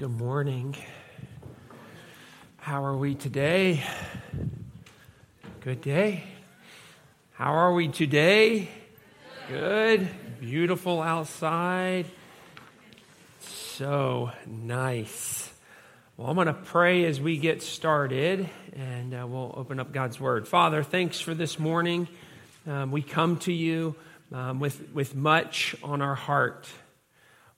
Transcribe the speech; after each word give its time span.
Good 0.00 0.18
morning. 0.18 0.74
How 2.56 2.86
are 2.86 2.96
we 2.96 3.14
today? 3.14 3.84
Good 5.60 5.82
day. 5.82 6.24
How 7.32 7.52
are 7.52 7.74
we 7.74 7.88
today? 7.88 8.70
Good. 9.50 10.08
Beautiful 10.40 11.02
outside. 11.02 12.06
So 13.40 14.30
nice. 14.46 15.52
Well, 16.16 16.28
I'm 16.30 16.34
going 16.34 16.46
to 16.46 16.54
pray 16.54 17.04
as 17.04 17.20
we 17.20 17.36
get 17.36 17.62
started, 17.62 18.48
and 18.72 19.12
uh, 19.12 19.26
we'll 19.28 19.52
open 19.54 19.78
up 19.78 19.92
God's 19.92 20.18
Word. 20.18 20.48
Father, 20.48 20.82
thanks 20.82 21.20
for 21.20 21.34
this 21.34 21.58
morning. 21.58 22.08
Um, 22.66 22.90
we 22.90 23.02
come 23.02 23.36
to 23.40 23.52
you 23.52 23.96
um, 24.32 24.60
with, 24.60 24.94
with 24.94 25.14
much 25.14 25.76
on 25.82 26.00
our 26.00 26.14
heart 26.14 26.70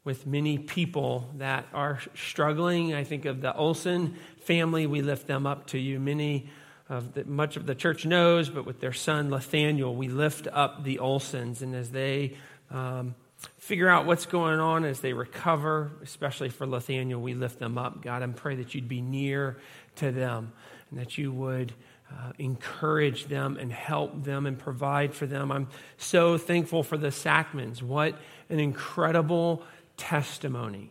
with 0.04 0.26
many 0.26 0.58
people 0.58 1.30
that 1.36 1.66
are 1.72 2.00
struggling. 2.14 2.92
I 2.94 3.04
think 3.04 3.24
of 3.24 3.40
the 3.40 3.54
Olson 3.54 4.16
family. 4.40 4.86
We 4.86 5.00
lift 5.00 5.26
them 5.26 5.46
up 5.46 5.68
to 5.68 5.78
you. 5.78 6.00
Many 6.00 6.50
of 6.88 7.14
the, 7.14 7.24
much 7.24 7.56
of 7.56 7.66
the 7.66 7.74
church 7.74 8.04
knows, 8.04 8.50
but 8.50 8.66
with 8.66 8.80
their 8.80 8.92
son 8.92 9.30
Nathaniel, 9.30 9.94
we 9.94 10.08
lift 10.08 10.48
up 10.52 10.84
the 10.84 10.98
Olsons, 10.98 11.62
and 11.62 11.74
as 11.74 11.90
they 11.90 12.36
um, 12.70 13.14
figure 13.58 13.88
out 13.88 14.04
what's 14.04 14.26
going 14.26 14.58
on, 14.58 14.84
as 14.84 15.00
they 15.00 15.12
recover, 15.12 15.92
especially 16.02 16.48
for 16.48 16.66
Nathaniel, 16.66 17.20
we 17.20 17.34
lift 17.34 17.58
them 17.58 17.78
up. 17.78 18.02
God, 18.02 18.22
I 18.22 18.26
pray 18.26 18.56
that 18.56 18.74
you'd 18.74 18.88
be 18.88 19.00
near 19.00 19.58
to 19.96 20.10
them, 20.10 20.52
and 20.90 20.98
that 20.98 21.18
you 21.18 21.32
would. 21.32 21.72
Uh, 22.12 22.30
encourage 22.38 23.24
them 23.28 23.56
and 23.58 23.72
help 23.72 24.24
them 24.24 24.44
and 24.44 24.58
provide 24.58 25.14
for 25.14 25.24
them. 25.24 25.50
I'm 25.50 25.68
so 25.96 26.36
thankful 26.36 26.82
for 26.82 26.98
the 26.98 27.08
Sackmans. 27.08 27.82
What 27.82 28.18
an 28.50 28.60
incredible 28.60 29.62
testimony 30.02 30.90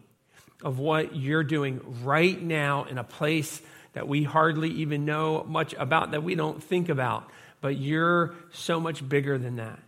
of 0.63 0.79
what 0.79 1.15
you're 1.15 1.43
doing 1.43 1.81
right 2.01 2.41
now 2.41 2.85
in 2.85 2.97
a 2.97 3.03
place 3.03 3.61
that 3.91 4.07
we 4.07 4.23
hardly 4.23 4.69
even 4.69 5.03
know 5.03 5.43
much 5.43 5.73
about, 5.73 6.11
that 6.11 6.23
we 6.23 6.33
don't 6.33 6.63
think 6.63 6.87
about. 6.87 7.29
But 7.59 7.77
you're 7.77 8.33
so 8.53 8.79
much 8.79 9.07
bigger 9.07 9.37
than 9.37 9.57
that. 9.57 9.79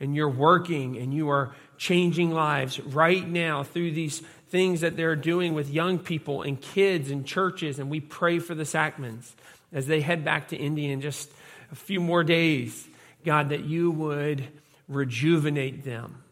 And 0.00 0.16
you're 0.16 0.30
working 0.30 0.96
and 0.96 1.12
you 1.12 1.28
are 1.28 1.54
changing 1.76 2.30
lives 2.30 2.80
right 2.80 3.28
now 3.28 3.64
through 3.64 3.92
these 3.92 4.20
things 4.48 4.80
that 4.80 4.96
they're 4.96 5.14
doing 5.14 5.52
with 5.52 5.68
young 5.68 5.98
people 5.98 6.40
and 6.40 6.58
kids 6.58 7.10
and 7.10 7.26
churches. 7.26 7.78
And 7.78 7.90
we 7.90 8.00
pray 8.00 8.38
for 8.38 8.54
the 8.54 8.62
Sackmans 8.62 9.30
as 9.72 9.86
they 9.86 10.00
head 10.00 10.24
back 10.24 10.48
to 10.48 10.56
India 10.56 10.90
in 10.90 11.02
just 11.02 11.30
a 11.70 11.74
few 11.74 12.00
more 12.00 12.24
days. 12.24 12.88
God, 13.26 13.50
that 13.50 13.64
you 13.64 13.90
would 13.90 14.42
rejuvenate 14.88 15.84
them 15.84 16.22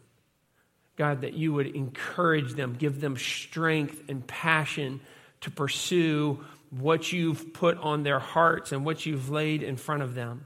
God, 0.99 1.21
that 1.21 1.35
you 1.35 1.53
would 1.53 1.69
encourage 1.69 2.55
them, 2.55 2.75
give 2.75 3.01
them 3.01 3.17
strength 3.17 4.03
and 4.09 4.27
passion 4.27 5.01
to 5.43 5.51
pursue 5.51 6.45
what 6.71 7.13
you've 7.13 7.55
put 7.55 7.79
on 7.79 8.03
their 8.03 8.19
hearts 8.19 8.73
and 8.73 8.85
what 8.85 9.07
you've 9.07 9.31
laid 9.31 9.63
in 9.63 9.77
front 9.77 10.03
of 10.03 10.17
them. 10.17 10.45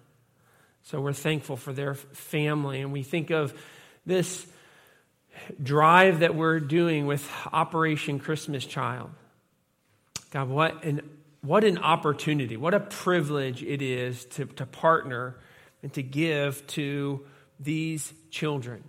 So 0.83 1.01
we're 1.01 1.15
thankful 1.15 1.57
for 1.57 1.73
their 1.73 1.95
family. 1.95 2.83
And 2.83 2.93
we 2.93 3.03
think 3.03 3.31
of 3.31 3.59
this 4.05 4.47
drive 5.61 6.21
that 6.21 6.35
we're 6.35 6.61
doing 6.61 7.07
with 7.07 7.29
Operation 7.51 8.19
Christmas 8.19 8.67
Child. 8.67 9.11
God, 10.31 10.51
what 10.51 10.85
an, 10.85 11.01
what 11.41 11.65
an 11.65 11.79
opportunity, 11.79 12.59
what 12.59 12.75
a 12.75 12.81
privilege 12.81 13.63
it 13.63 13.81
is 13.81 14.27
to, 14.27 14.45
to 14.45 14.67
partner 14.67 15.37
and 15.83 15.91
to 15.95 16.03
give 16.03 16.67
to 16.69 17.25
these 17.59 18.13
children. 18.31 18.85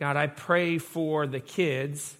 God, 0.00 0.16
I 0.16 0.28
pray 0.28 0.78
for 0.78 1.26
the 1.26 1.40
kids 1.40 2.16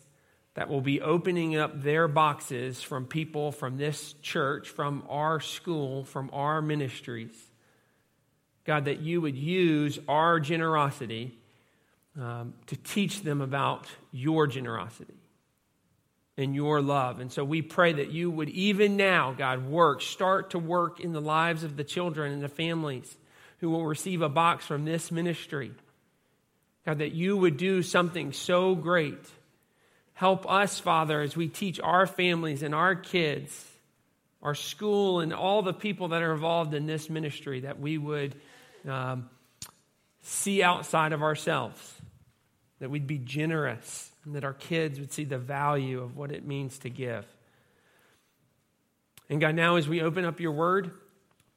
that 0.52 0.68
will 0.68 0.82
be 0.82 1.00
opening 1.00 1.56
up 1.56 1.82
their 1.82 2.08
boxes 2.08 2.82
from 2.82 3.06
people 3.06 3.52
from 3.52 3.78
this 3.78 4.12
church, 4.20 4.68
from 4.68 5.02
our 5.08 5.40
school, 5.40 6.04
from 6.04 6.28
our 6.34 6.60
ministries. 6.60 7.32
God, 8.66 8.84
that 8.84 9.00
you 9.00 9.22
would 9.22 9.34
use 9.34 9.98
our 10.08 10.38
generosity 10.40 11.38
um, 12.20 12.52
to 12.66 12.76
teach 12.76 13.22
them 13.22 13.40
about 13.40 13.86
your 14.12 14.46
generosity 14.46 15.14
and 16.36 16.54
your 16.54 16.82
love. 16.82 17.18
And 17.18 17.32
so 17.32 17.42
we 17.42 17.62
pray 17.62 17.94
that 17.94 18.10
you 18.10 18.30
would, 18.30 18.50
even 18.50 18.98
now, 18.98 19.32
God, 19.32 19.66
work, 19.66 20.02
start 20.02 20.50
to 20.50 20.58
work 20.58 21.00
in 21.00 21.14
the 21.14 21.20
lives 21.22 21.64
of 21.64 21.78
the 21.78 21.84
children 21.84 22.30
and 22.30 22.42
the 22.42 22.48
families 22.48 23.16
who 23.60 23.70
will 23.70 23.86
receive 23.86 24.20
a 24.20 24.28
box 24.28 24.66
from 24.66 24.84
this 24.84 25.10
ministry. 25.10 25.72
God, 26.86 26.98
that 26.98 27.12
you 27.12 27.36
would 27.36 27.56
do 27.56 27.82
something 27.82 28.32
so 28.32 28.74
great. 28.74 29.18
Help 30.14 30.50
us, 30.50 30.78
Father, 30.78 31.20
as 31.20 31.36
we 31.36 31.48
teach 31.48 31.80
our 31.80 32.06
families 32.06 32.62
and 32.62 32.74
our 32.74 32.94
kids, 32.94 33.66
our 34.42 34.54
school, 34.54 35.20
and 35.20 35.32
all 35.32 35.62
the 35.62 35.72
people 35.72 36.08
that 36.08 36.22
are 36.22 36.32
involved 36.32 36.74
in 36.74 36.86
this 36.86 37.10
ministry, 37.10 37.60
that 37.60 37.78
we 37.78 37.98
would 37.98 38.34
um, 38.88 39.28
see 40.22 40.62
outside 40.62 41.12
of 41.12 41.22
ourselves, 41.22 41.94
that 42.80 42.90
we'd 42.90 43.06
be 43.06 43.18
generous, 43.18 44.10
and 44.24 44.34
that 44.34 44.44
our 44.44 44.54
kids 44.54 44.98
would 44.98 45.12
see 45.12 45.24
the 45.24 45.38
value 45.38 46.02
of 46.02 46.16
what 46.16 46.32
it 46.32 46.46
means 46.46 46.78
to 46.78 46.90
give. 46.90 47.26
And 49.28 49.40
God, 49.40 49.54
now 49.54 49.76
as 49.76 49.88
we 49.88 50.02
open 50.02 50.24
up 50.24 50.40
your 50.40 50.52
word, 50.52 50.90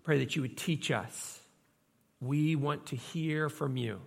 pray 0.04 0.20
that 0.20 0.36
you 0.36 0.42
would 0.42 0.58
teach 0.58 0.92
us. 0.92 1.40
We 2.22 2.56
want 2.56 2.88
to 2.88 2.96
hear 2.96 3.50
from 3.50 3.78
you. 3.78 4.00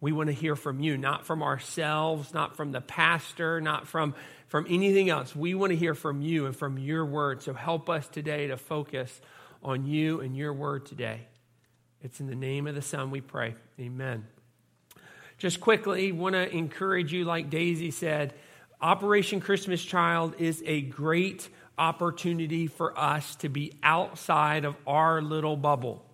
We 0.00 0.12
want 0.12 0.28
to 0.28 0.34
hear 0.34 0.56
from 0.56 0.80
you, 0.80 0.98
not 0.98 1.24
from 1.24 1.42
ourselves, 1.42 2.34
not 2.34 2.56
from 2.56 2.72
the 2.72 2.80
pastor, 2.80 3.60
not 3.60 3.88
from, 3.88 4.14
from 4.46 4.66
anything 4.68 5.08
else. 5.08 5.34
We 5.34 5.54
want 5.54 5.70
to 5.70 5.76
hear 5.76 5.94
from 5.94 6.20
you 6.20 6.46
and 6.46 6.54
from 6.54 6.78
your 6.78 7.04
word. 7.04 7.42
So 7.42 7.54
help 7.54 7.88
us 7.88 8.06
today 8.06 8.48
to 8.48 8.56
focus 8.56 9.20
on 9.62 9.86
you 9.86 10.20
and 10.20 10.36
your 10.36 10.52
word 10.52 10.86
today. 10.86 11.26
It's 12.02 12.20
in 12.20 12.26
the 12.26 12.36
name 12.36 12.66
of 12.66 12.74
the 12.74 12.82
Son 12.82 13.10
we 13.10 13.20
pray. 13.20 13.56
Amen. 13.80 14.26
Just 15.38 15.60
quickly, 15.60 16.12
want 16.12 16.34
to 16.34 16.48
encourage 16.48 17.12
you, 17.12 17.24
like 17.24 17.50
Daisy 17.50 17.90
said, 17.90 18.32
Operation 18.80 19.40
Christmas 19.40 19.82
Child 19.82 20.36
is 20.38 20.62
a 20.66 20.82
great 20.82 21.48
opportunity 21.78 22.66
for 22.66 22.98
us 22.98 23.36
to 23.36 23.48
be 23.48 23.72
outside 23.82 24.64
of 24.64 24.76
our 24.86 25.20
little 25.20 25.56
bubble. 25.56 26.05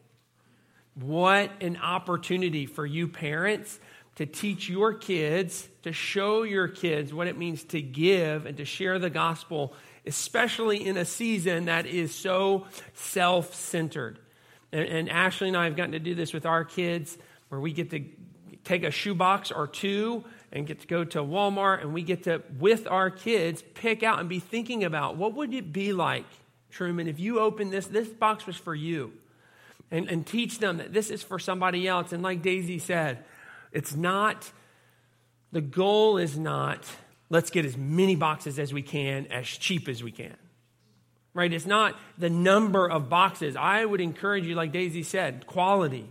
What 0.94 1.50
an 1.62 1.78
opportunity 1.78 2.66
for 2.66 2.84
you 2.84 3.08
parents 3.08 3.80
to 4.16 4.26
teach 4.26 4.68
your 4.68 4.92
kids, 4.92 5.68
to 5.82 5.92
show 5.92 6.42
your 6.42 6.68
kids 6.68 7.14
what 7.14 7.26
it 7.26 7.38
means 7.38 7.64
to 7.64 7.80
give 7.80 8.44
and 8.44 8.56
to 8.58 8.64
share 8.64 8.98
the 8.98 9.08
gospel, 9.08 9.72
especially 10.04 10.86
in 10.86 10.98
a 10.98 11.04
season 11.04 11.64
that 11.64 11.86
is 11.86 12.14
so 12.14 12.66
self 12.92 13.54
centered. 13.54 14.18
And, 14.70 14.86
and, 14.86 15.10
Ashley 15.10 15.48
and 15.48 15.56
I 15.56 15.64
have 15.64 15.76
gotten 15.76 15.92
to 15.92 15.98
do 15.98 16.14
this 16.14 16.32
with 16.32 16.44
our 16.44 16.64
kids, 16.64 17.16
where 17.48 17.60
we 17.60 17.72
get 17.72 17.90
to 17.90 18.04
take 18.64 18.84
a 18.84 18.90
shoebox 18.90 19.50
or 19.50 19.66
two 19.66 20.24
and 20.52 20.66
get 20.66 20.80
to 20.80 20.86
go 20.86 21.04
to 21.04 21.20
Walmart 21.20 21.80
and 21.80 21.94
we 21.94 22.02
get 22.02 22.24
to, 22.24 22.42
with 22.58 22.86
our 22.86 23.10
kids, 23.10 23.62
pick 23.74 24.02
out 24.02 24.20
and 24.20 24.28
be 24.28 24.40
thinking 24.40 24.84
about 24.84 25.16
what 25.16 25.34
would 25.34 25.54
it 25.54 25.72
be 25.72 25.92
like, 25.94 26.26
Truman, 26.70 27.08
if 27.08 27.18
you 27.18 27.40
opened 27.40 27.72
this, 27.72 27.86
this 27.86 28.08
box 28.08 28.46
was 28.46 28.56
for 28.56 28.74
you 28.74 29.12
and, 29.92 30.08
and 30.08 30.26
teach 30.26 30.58
them 30.58 30.78
that 30.78 30.92
this 30.92 31.10
is 31.10 31.22
for 31.22 31.38
somebody 31.38 31.86
else. 31.86 32.12
And 32.12 32.22
like 32.22 32.42
Daisy 32.42 32.78
said, 32.78 33.24
it's 33.70 33.94
not, 33.94 34.50
the 35.52 35.60
goal 35.60 36.16
is 36.16 36.36
not, 36.36 36.84
let's 37.28 37.50
get 37.50 37.66
as 37.66 37.76
many 37.76 38.16
boxes 38.16 38.58
as 38.58 38.72
we 38.72 38.82
can, 38.82 39.26
as 39.26 39.46
cheap 39.46 39.88
as 39.88 40.02
we 40.02 40.10
can. 40.10 40.34
Right? 41.34 41.52
It's 41.52 41.66
not 41.66 41.98
the 42.18 42.30
number 42.30 42.90
of 42.90 43.08
boxes. 43.08 43.54
I 43.54 43.84
would 43.84 44.00
encourage 44.00 44.46
you, 44.46 44.54
like 44.54 44.72
Daisy 44.72 45.02
said, 45.02 45.46
quality. 45.46 46.10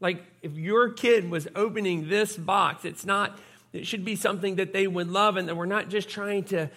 Like 0.00 0.24
if 0.40 0.56
your 0.56 0.90
kid 0.90 1.30
was 1.30 1.46
opening 1.54 2.08
this 2.08 2.36
box, 2.36 2.86
it's 2.86 3.04
not, 3.04 3.38
it 3.74 3.86
should 3.86 4.04
be 4.06 4.16
something 4.16 4.56
that 4.56 4.72
they 4.72 4.86
would 4.86 5.08
love 5.08 5.36
and 5.36 5.48
that 5.48 5.56
we're 5.56 5.66
not 5.66 5.90
just 5.90 6.08
trying 6.08 6.44
to 6.44 6.70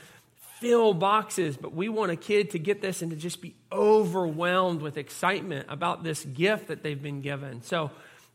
fill 0.65 0.95
boxes, 0.95 1.57
but 1.57 1.75
we 1.75 1.89
want 1.89 2.11
a 2.11 2.15
kid 2.15 2.49
to 2.49 2.57
get 2.57 2.81
this 2.81 3.03
and 3.03 3.11
to 3.11 3.17
just 3.17 3.39
be 3.39 3.53
overwhelmed 3.71 4.81
with 4.81 4.97
excitement 4.97 5.67
about 5.69 6.03
this 6.03 6.25
gift 6.25 6.69
that 6.69 6.81
they've 6.81 7.03
been 7.03 7.21
given. 7.21 7.61
So 7.61 7.91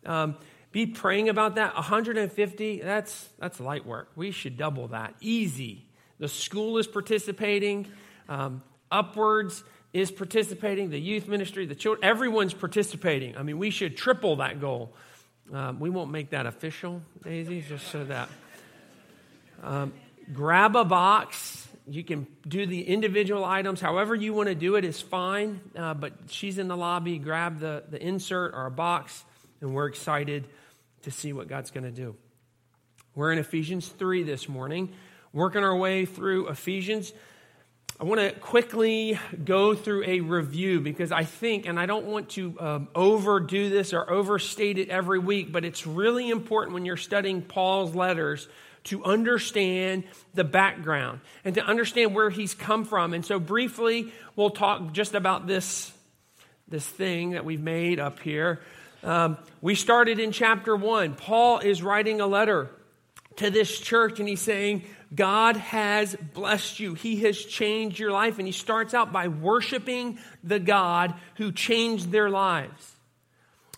um, 0.07 0.37
be 0.71 0.87
praying 0.87 1.29
about 1.29 1.57
that. 1.57 1.75
150, 1.75 2.83
that's, 2.83 3.29
that's 3.41 3.59
light 3.59 3.85
work. 3.85 4.13
We 4.15 4.31
should 4.31 4.57
double 4.57 4.87
that. 4.89 5.17
Easy. 5.21 5.87
The 6.21 6.29
school 6.29 6.79
is 6.79 6.87
participating, 6.87 7.89
um, 8.29 8.63
Upwards 8.93 9.65
is 9.93 10.13
participating, 10.13 10.91
the 10.91 11.01
youth 11.01 11.27
ministry, 11.27 11.67
the 11.67 11.75
children, 11.75 12.05
everyone's 12.05 12.55
participating. 12.55 13.37
I 13.37 13.43
mean, 13.43 13.59
we 13.59 13.71
should 13.71 13.97
triple 13.97 14.37
that 14.37 14.61
goal. 14.61 14.93
Um, 15.53 15.81
we 15.81 15.91
won't 15.91 16.13
make 16.13 16.31
that 16.31 16.47
official, 16.47 17.03
Daisy, 17.25 17.65
just 17.69 17.89
so 17.89 18.05
that. 18.05 18.29
Um, 19.65 19.93
grab 20.33 20.77
a 20.77 20.85
box 20.85 21.67
you 21.91 22.05
can 22.05 22.27
do 22.47 22.67
the 22.67 22.83
individual 22.83 23.45
items 23.45 23.81
however 23.81 24.15
you 24.15 24.33
want 24.33 24.49
to 24.49 24.55
do 24.55 24.77
it 24.77 24.85
is 24.85 25.01
fine 25.01 25.61
uh, 25.77 25.95
but 25.95 26.13
she's 26.29 26.59
in 26.59 26.69
the 26.69 26.77
lobby 26.77 27.19
grab 27.19 27.59
the, 27.59 27.83
the 27.91 28.01
insert 28.03 28.55
or 28.55 28.67
a 28.67 28.71
box 28.71 29.25
and 29.61 29.75
we're 29.75 29.87
excited 29.87 30.47
to 31.03 31.11
see 31.11 31.33
what 31.33 31.49
god's 31.49 31.71
going 31.71 31.85
to 31.85 31.91
do 31.91 32.15
we're 33.15 33.33
in 33.33 33.39
ephesians 33.39 33.89
3 33.89 34.23
this 34.23 34.49
morning 34.49 34.93
working 35.33 35.63
our 35.63 35.77
way 35.77 36.07
through 36.07 36.49
Ephesians. 36.49 37.13
I 38.01 38.05
want 38.05 38.21
to 38.21 38.33
quickly 38.33 39.19
go 39.45 39.75
through 39.75 40.05
a 40.05 40.21
review 40.21 40.81
because 40.81 41.13
I 41.13 41.25
think, 41.25 41.67
and 41.67 41.79
I 41.79 41.87
don't 41.87 42.07
want 42.07 42.31
to 42.31 42.59
um, 42.59 42.89
overdo 42.95 43.69
this 43.69 43.93
or 43.93 44.11
overstate 44.11 44.79
it 44.79 44.89
every 44.89 45.19
week, 45.19 45.53
but 45.53 45.65
it's 45.65 45.87
really 45.87 46.31
important 46.31 46.75
when 46.75 46.85
you're 46.85 46.97
studying 46.97 47.43
Paul's 47.43 47.95
letters 47.95 48.49
to 48.85 49.05
understand 49.05 50.05
the 50.35 50.45
background 50.45 51.21
and 51.45 51.55
to 51.55 51.65
understand 51.65 52.15
where 52.15 52.31
he's 52.31 52.55
come 52.55 52.85
from. 52.85 53.15
And 53.15 53.25
so, 53.25 53.39
briefly, 53.39 54.13
we'll 54.37 54.51
talk 54.51 54.93
just 54.93 55.15
about 55.15 55.47
this, 55.47 55.93
this 56.69 56.87
thing 56.87 57.31
that 57.33 57.45
we've 57.45 57.61
made 57.61 58.01
up 58.01 58.21
here. 58.21 58.61
Um, 59.03 59.39
we 59.61 59.75
started 59.75 60.19
in 60.19 60.33
chapter 60.33 60.77
one. 60.77 61.15
Paul 61.15 61.59
is 61.59 61.83
writing 61.83 62.21
a 62.21 62.27
letter 62.27 62.71
to 63.37 63.51
this 63.51 63.79
church, 63.79 64.21
and 64.21 64.29
he's 64.29 64.41
saying, 64.41 64.85
God 65.15 65.57
has 65.57 66.15
blessed 66.35 66.79
you. 66.79 66.95
He 66.95 67.17
has 67.23 67.39
changed 67.39 67.99
your 67.99 68.13
life. 68.13 68.39
And 68.39 68.47
he 68.47 68.53
starts 68.53 68.95
out 68.95 69.13
by 69.13 69.29
worshiping 69.29 70.19
the 70.45 70.61
God 70.61 71.15
who 71.37 71.51
changed 71.51 72.13
their 72.13 72.31
lives. 72.31 72.97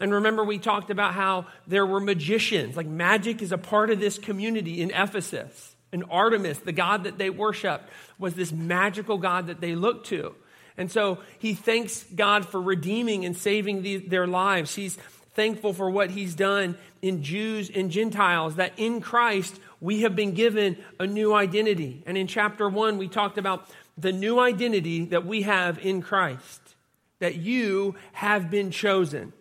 And 0.02 0.12
remember, 0.12 0.42
we 0.42 0.58
talked 0.58 0.90
about 0.90 1.14
how 1.14 1.46
there 1.68 1.86
were 1.86 2.00
magicians. 2.00 2.76
Like 2.76 2.88
magic 2.88 3.40
is 3.40 3.52
a 3.52 3.56
part 3.56 3.88
of 3.88 4.00
this 4.00 4.18
community 4.18 4.82
in 4.82 4.90
Ephesus. 4.90 5.76
And 5.92 6.04
Artemis, 6.10 6.58
the 6.58 6.72
God 6.72 7.04
that 7.04 7.18
they 7.18 7.30
worshiped, 7.30 7.88
was 8.18 8.34
this 8.34 8.50
magical 8.50 9.16
God 9.16 9.46
that 9.46 9.60
they 9.60 9.76
looked 9.76 10.08
to. 10.08 10.34
And 10.76 10.90
so 10.90 11.18
he 11.38 11.54
thanks 11.54 12.02
God 12.02 12.48
for 12.48 12.60
redeeming 12.60 13.24
and 13.24 13.36
saving 13.36 13.82
the, 13.82 13.98
their 13.98 14.26
lives. 14.26 14.74
He's 14.74 14.96
thankful 15.34 15.72
for 15.72 15.88
what 15.88 16.10
he's 16.10 16.34
done 16.34 16.76
in 17.00 17.22
Jews 17.22 17.70
and 17.72 17.88
Gentiles, 17.88 18.56
that 18.56 18.72
in 18.76 19.00
Christ 19.00 19.60
we 19.80 20.02
have 20.02 20.16
been 20.16 20.34
given 20.34 20.78
a 20.98 21.06
new 21.06 21.32
identity. 21.32 22.02
And 22.06 22.18
in 22.18 22.26
chapter 22.26 22.68
one, 22.68 22.98
we 22.98 23.06
talked 23.06 23.38
about 23.38 23.70
the 23.96 24.12
new 24.12 24.40
identity 24.40 25.04
that 25.06 25.24
we 25.24 25.42
have 25.42 25.78
in 25.78 26.02
Christ, 26.02 26.74
that 27.20 27.36
you 27.36 27.94
have 28.12 28.50
been 28.50 28.72
chosen, 28.72 29.32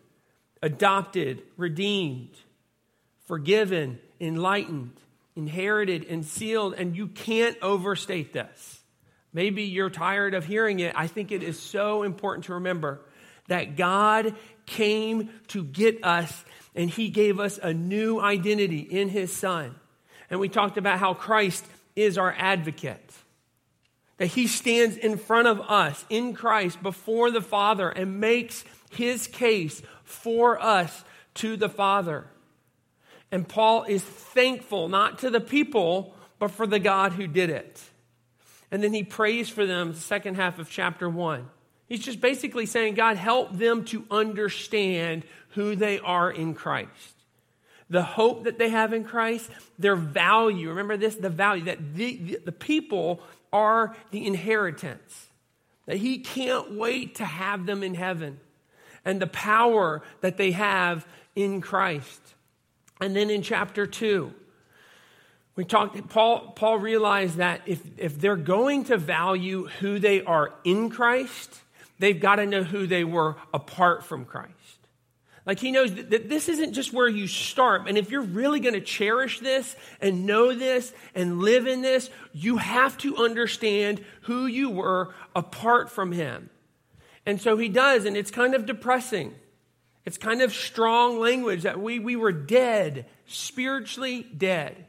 adopted, 0.62 1.42
redeemed, 1.58 2.36
forgiven, 3.26 4.00
enlightened, 4.20 4.94
inherited, 5.36 6.06
and 6.10 6.26
sealed. 6.26 6.74
And 6.76 6.96
you 6.96 7.08
can't 7.08 7.58
overstate 7.62 8.34
this. 8.34 8.82
Maybe 9.34 9.64
you're 9.64 9.90
tired 9.90 10.34
of 10.34 10.46
hearing 10.46 10.80
it. 10.80 10.94
I 10.96 11.08
think 11.08 11.32
it 11.32 11.42
is 11.42 11.60
so 11.60 12.04
important 12.04 12.46
to 12.46 12.56
remember 12.56 13.02
that 13.48 13.78
God 13.78 14.36
came 14.66 15.30
to 15.50 15.64
get 15.64 16.04
us 16.04 16.46
and 16.76 16.90
he 16.90 17.10
gave 17.10 17.40
us 17.40 17.60
a 17.62 17.74
new 17.74 18.20
identity 18.20 18.80
in 18.80 19.10
his 19.10 19.34
son. 19.34 19.76
And 20.30 20.40
we 20.40 20.48
talked 20.48 20.78
about 20.78 21.00
how 21.00 21.14
Christ 21.14 21.66
is 21.96 22.18
our 22.18 22.34
advocate. 22.38 23.12
That 24.22 24.28
he 24.28 24.46
stands 24.46 24.98
in 24.98 25.18
front 25.18 25.48
of 25.48 25.60
us 25.62 26.06
in 26.08 26.36
Christ 26.36 26.84
before 26.84 27.32
the 27.32 27.42
Father 27.42 27.90
and 27.90 28.20
makes 28.20 28.64
his 28.92 29.26
case 29.26 29.82
for 30.04 30.62
us 30.62 31.04
to 31.34 31.58
the 31.58 31.70
Father. 31.70 32.28
And 33.32 33.48
Paul 33.48 33.86
is 33.86 34.04
thankful 34.04 34.90
not 34.90 35.18
to 35.20 35.32
the 35.32 35.42
people, 35.42 36.14
but 36.38 36.52
for 36.52 36.68
the 36.68 36.78
God 36.78 37.14
who 37.14 37.26
did 37.26 37.50
it. 37.50 37.82
And 38.70 38.84
then 38.84 38.94
he 38.94 39.04
prays 39.04 39.50
for 39.50 39.66
them, 39.66 39.96
second 39.96 40.36
half 40.36 40.60
of 40.60 40.70
chapter 40.70 41.10
1. 41.10 41.50
He's 41.90 42.06
just 42.06 42.22
basically 42.22 42.68
saying, 42.68 42.94
God, 42.94 43.18
help 43.18 43.58
them 43.58 43.86
to 43.86 44.06
understand 44.12 45.24
who 45.56 45.76
they 45.76 45.98
are 45.98 46.30
in 46.30 46.54
Christ. 46.54 47.16
The 47.90 48.04
hope 48.04 48.44
that 48.44 48.60
they 48.60 48.70
have 48.70 48.94
in 48.94 49.04
Christ, 49.04 49.50
their 49.80 49.96
value. 49.96 50.70
Remember 50.70 50.96
this 50.96 51.16
the 51.16 51.32
value 51.32 51.64
that 51.64 51.96
the, 51.96 52.18
the, 52.18 52.40
the 52.46 52.52
people 52.52 53.24
are 53.52 53.96
the 54.12 54.26
inheritance. 54.26 55.28
That 55.86 55.98
He 55.98 56.20
can't 56.20 56.74
wait 56.74 57.16
to 57.16 57.26
have 57.26 57.66
them 57.66 57.84
in 57.84 57.96
heaven. 57.96 58.40
And 59.04 59.22
the 59.22 59.28
power 59.28 60.04
that 60.22 60.38
they 60.38 60.52
have 60.52 61.08
in 61.36 61.62
Christ. 61.62 62.20
And 63.00 63.16
then 63.16 63.30
in 63.30 63.42
chapter 63.42 63.88
2, 63.88 64.32
we 65.56 65.66
talked, 65.66 66.10
Paul, 66.10 66.52
Paul 66.56 66.80
realized 66.80 67.38
that 67.38 67.62
if, 67.66 67.82
if 67.98 68.20
they're 68.20 68.36
going 68.36 68.86
to 68.86 68.98
value 68.98 69.68
who 69.80 70.00
they 70.00 70.24
are 70.24 70.54
in 70.64 70.90
Christ, 70.90 71.62
they've 72.00 72.20
got 72.20 72.36
to 72.36 72.46
know 72.46 72.64
who 72.64 72.88
they 72.88 73.04
were 73.04 73.36
apart 73.54 74.06
from 74.06 74.26
Christ. 74.26 74.52
Like 75.46 75.60
he 75.60 75.72
knows 75.72 75.94
that 75.94 76.30
this 76.30 76.50
isn't 76.50 76.74
just 76.74 76.94
where 76.94 77.08
you 77.08 77.28
start. 77.28 77.88
And 77.88 77.98
if 77.98 78.12
you're 78.12 78.22
really 78.22 78.60
going 78.60 78.76
to 78.76 78.82
cherish 78.82 79.40
this 79.40 79.76
and 80.00 80.26
know 80.26 80.54
this 80.54 80.94
and 81.16 81.40
live 81.40 81.66
in 81.66 81.82
this, 81.82 82.10
you 82.32 82.58
have 82.58 82.98
to 83.00 83.18
understand 83.18 84.04
who 84.22 84.46
you 84.46 84.70
were 84.70 85.14
apart 85.36 85.90
from 85.90 86.12
him. 86.12 86.50
And 87.26 87.42
so 87.42 87.58
he 87.58 87.70
does, 87.70 88.06
and 88.06 88.16
it's 88.16 88.32
kind 88.32 88.54
of 88.54 88.66
depressing. 88.66 89.34
It's 90.06 90.18
kind 90.18 90.42
of 90.42 90.54
strong 90.54 91.20
language 91.20 91.64
that 91.64 91.80
we, 91.80 92.00
we 92.00 92.16
were 92.16 92.32
dead, 92.32 93.06
spiritually 93.28 94.24
dead. 94.24 94.86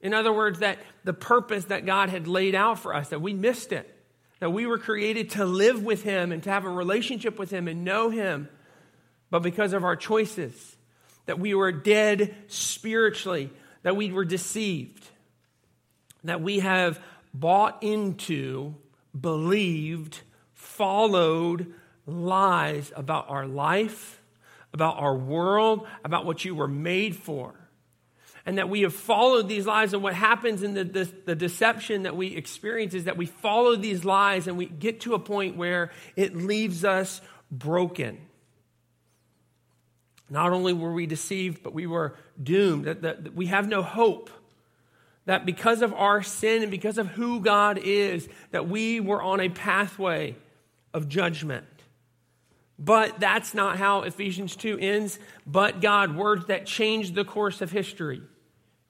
In 0.00 0.14
other 0.14 0.32
words, 0.32 0.60
that 0.60 0.78
the 1.04 1.12
purpose 1.12 1.66
that 1.66 1.86
God 1.86 2.10
had 2.10 2.28
laid 2.28 2.54
out 2.54 2.78
for 2.78 2.94
us, 2.94 3.08
that 3.08 3.20
we 3.20 3.34
missed 3.34 3.72
it. 3.72 3.92
That 4.38 4.50
we 4.50 4.66
were 4.66 4.78
created 4.78 5.30
to 5.30 5.44
live 5.44 5.82
with 5.82 6.02
Him 6.02 6.30
and 6.30 6.42
to 6.42 6.50
have 6.50 6.64
a 6.64 6.70
relationship 6.70 7.38
with 7.38 7.50
Him 7.50 7.68
and 7.68 7.84
know 7.84 8.10
Him. 8.10 8.48
But 9.30 9.42
because 9.42 9.72
of 9.72 9.84
our 9.84 9.96
choices, 9.96 10.76
that 11.26 11.38
we 11.38 11.54
were 11.54 11.72
dead 11.72 12.34
spiritually, 12.48 13.50
that 13.82 13.96
we 13.96 14.12
were 14.12 14.24
deceived, 14.24 15.08
that 16.24 16.40
we 16.40 16.60
have 16.60 17.00
bought 17.34 17.82
into, 17.82 18.74
believed, 19.18 20.20
followed 20.54 21.72
lies 22.06 22.92
about 22.94 23.28
our 23.28 23.46
life, 23.46 24.22
about 24.72 24.98
our 24.98 25.16
world, 25.16 25.86
about 26.04 26.24
what 26.24 26.44
you 26.44 26.54
were 26.54 26.68
made 26.68 27.16
for 27.16 27.54
and 28.46 28.58
that 28.58 28.68
we 28.68 28.82
have 28.82 28.94
followed 28.94 29.48
these 29.48 29.66
lies. 29.66 29.92
And 29.92 30.02
what 30.02 30.14
happens 30.14 30.62
in 30.62 30.74
the, 30.74 30.84
the, 30.84 31.12
the, 31.24 31.34
deception 31.34 32.04
that 32.04 32.16
we 32.16 32.28
experience 32.28 32.94
is 32.94 33.04
that 33.04 33.16
we 33.16 33.26
follow 33.26 33.74
these 33.74 34.04
lies 34.04 34.46
and 34.46 34.56
we 34.56 34.66
get 34.66 35.00
to 35.00 35.14
a 35.14 35.18
point 35.18 35.56
where 35.56 35.90
it 36.14 36.36
leaves 36.36 36.84
us 36.84 37.20
broken. 37.50 38.18
Not 40.28 40.52
only 40.52 40.72
were 40.72 40.92
we 40.92 41.06
deceived, 41.06 41.62
but 41.62 41.72
we 41.72 41.86
were 41.86 42.16
doomed, 42.42 42.86
that, 42.86 43.02
that, 43.02 43.24
that 43.24 43.34
we 43.34 43.46
have 43.46 43.68
no 43.68 43.82
hope. 43.82 44.30
That 45.26 45.46
because 45.46 45.82
of 45.82 45.92
our 45.92 46.22
sin 46.22 46.62
and 46.62 46.70
because 46.70 46.98
of 46.98 47.08
who 47.08 47.40
God 47.40 47.78
is, 47.78 48.28
that 48.50 48.68
we 48.68 49.00
were 49.00 49.22
on 49.22 49.40
a 49.40 49.48
pathway 49.48 50.36
of 50.94 51.08
judgment. 51.08 51.66
But 52.78 53.18
that's 53.20 53.54
not 53.54 53.78
how 53.78 54.02
Ephesians 54.02 54.54
2 54.56 54.78
ends. 54.78 55.18
But 55.46 55.80
God, 55.80 56.16
words 56.16 56.46
that 56.46 56.66
changed 56.66 57.14
the 57.14 57.24
course 57.24 57.60
of 57.60 57.70
history. 57.70 58.22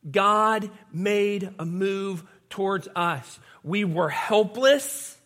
God 0.08 0.70
made 0.92 1.50
a 1.58 1.64
move 1.64 2.24
towards 2.50 2.88
us. 2.94 3.38
We 3.62 3.84
were 3.84 4.08
helpless, 4.08 5.18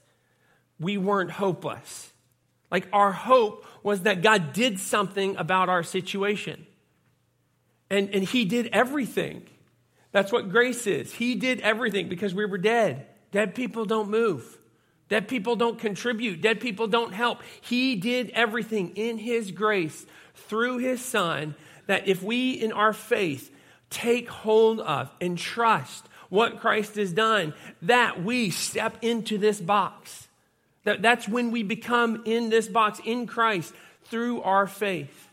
we 0.79 0.97
weren't 0.97 1.31
hopeless. 1.31 2.13
Like 2.71 2.87
our 2.93 3.13
hope 3.13 3.65
was 3.83 4.03
that 4.03 4.23
God 4.23 4.53
did 4.53 4.79
something 4.79 5.37
about 5.37 5.69
our 5.69 5.83
situation. 5.83 6.67
And, 7.89 8.11
and 8.11 8.25
He 8.25 8.45
did 8.45 8.69
everything. 8.73 9.43
That's 10.13 10.33
what 10.33 10.51
grace 10.51 10.87
is. 10.87 11.13
He 11.13 11.35
did 11.35 11.61
everything 11.61 12.09
because 12.09 12.35
we 12.35 12.45
were 12.45 12.59
dead. 12.59 13.07
Dead 13.33 13.55
people 13.55 13.85
don't 13.85 14.11
move. 14.11 14.59
Dead 15.09 15.29
people 15.29 15.57
don't 15.57 15.79
contribute. 15.79 16.41
Dead 16.41 16.61
people 16.61 16.87
don't 16.87 17.13
help. 17.13 17.43
He 17.61 17.97
did 17.97 18.31
everything 18.31 18.93
in 18.97 19.19
His 19.19 19.51
grace 19.51 20.07
through 20.35 20.79
His 20.79 21.05
Son 21.05 21.55
that 21.87 22.07
if 22.07 22.23
we, 22.23 22.53
in 22.53 22.71
our 22.71 22.93
faith, 22.93 23.53
take 23.91 24.29
hold 24.29 24.81
of 24.81 25.11
and 25.21 25.37
trust 25.37 26.07
what 26.29 26.61
Christ 26.61 26.95
has 26.95 27.13
done, 27.13 27.53
that 27.83 28.23
we 28.23 28.51
step 28.51 28.97
into 29.03 29.37
this 29.37 29.61
box. 29.61 30.29
That, 30.85 31.03
that's 31.03 31.29
when 31.29 31.51
we 31.51 31.63
become 31.63 32.23
in 32.25 32.49
this 32.49 32.69
box 32.69 33.01
in 33.05 33.27
Christ 33.27 33.75
through 34.05 34.43
our 34.43 34.67
faith. 34.67 35.29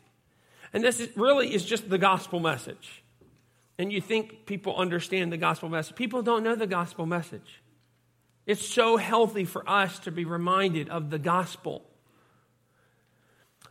And 0.74 0.84
this 0.84 1.00
is, 1.00 1.16
really 1.16 1.54
is 1.54 1.64
just 1.64 1.90
the 1.90 1.98
gospel 1.98 2.40
message. 2.40 3.04
And 3.80 3.92
you 3.92 4.02
think 4.02 4.46
people 4.46 4.76
understand 4.76 5.32
the 5.32 5.38
gospel 5.38 5.70
message. 5.70 5.96
People 5.96 6.22
don't 6.22 6.44
know 6.44 6.56
the 6.56 6.68
gospel 6.68 7.06
message. 7.06 7.62
It's 8.46 8.66
so 8.66 8.98
healthy 8.98 9.46
for 9.46 9.70
us 9.70 10.00
to 10.00 10.12
be 10.12 10.26
reminded 10.26 10.90
of 10.90 11.10
the 11.10 11.20
gospel. 11.20 11.84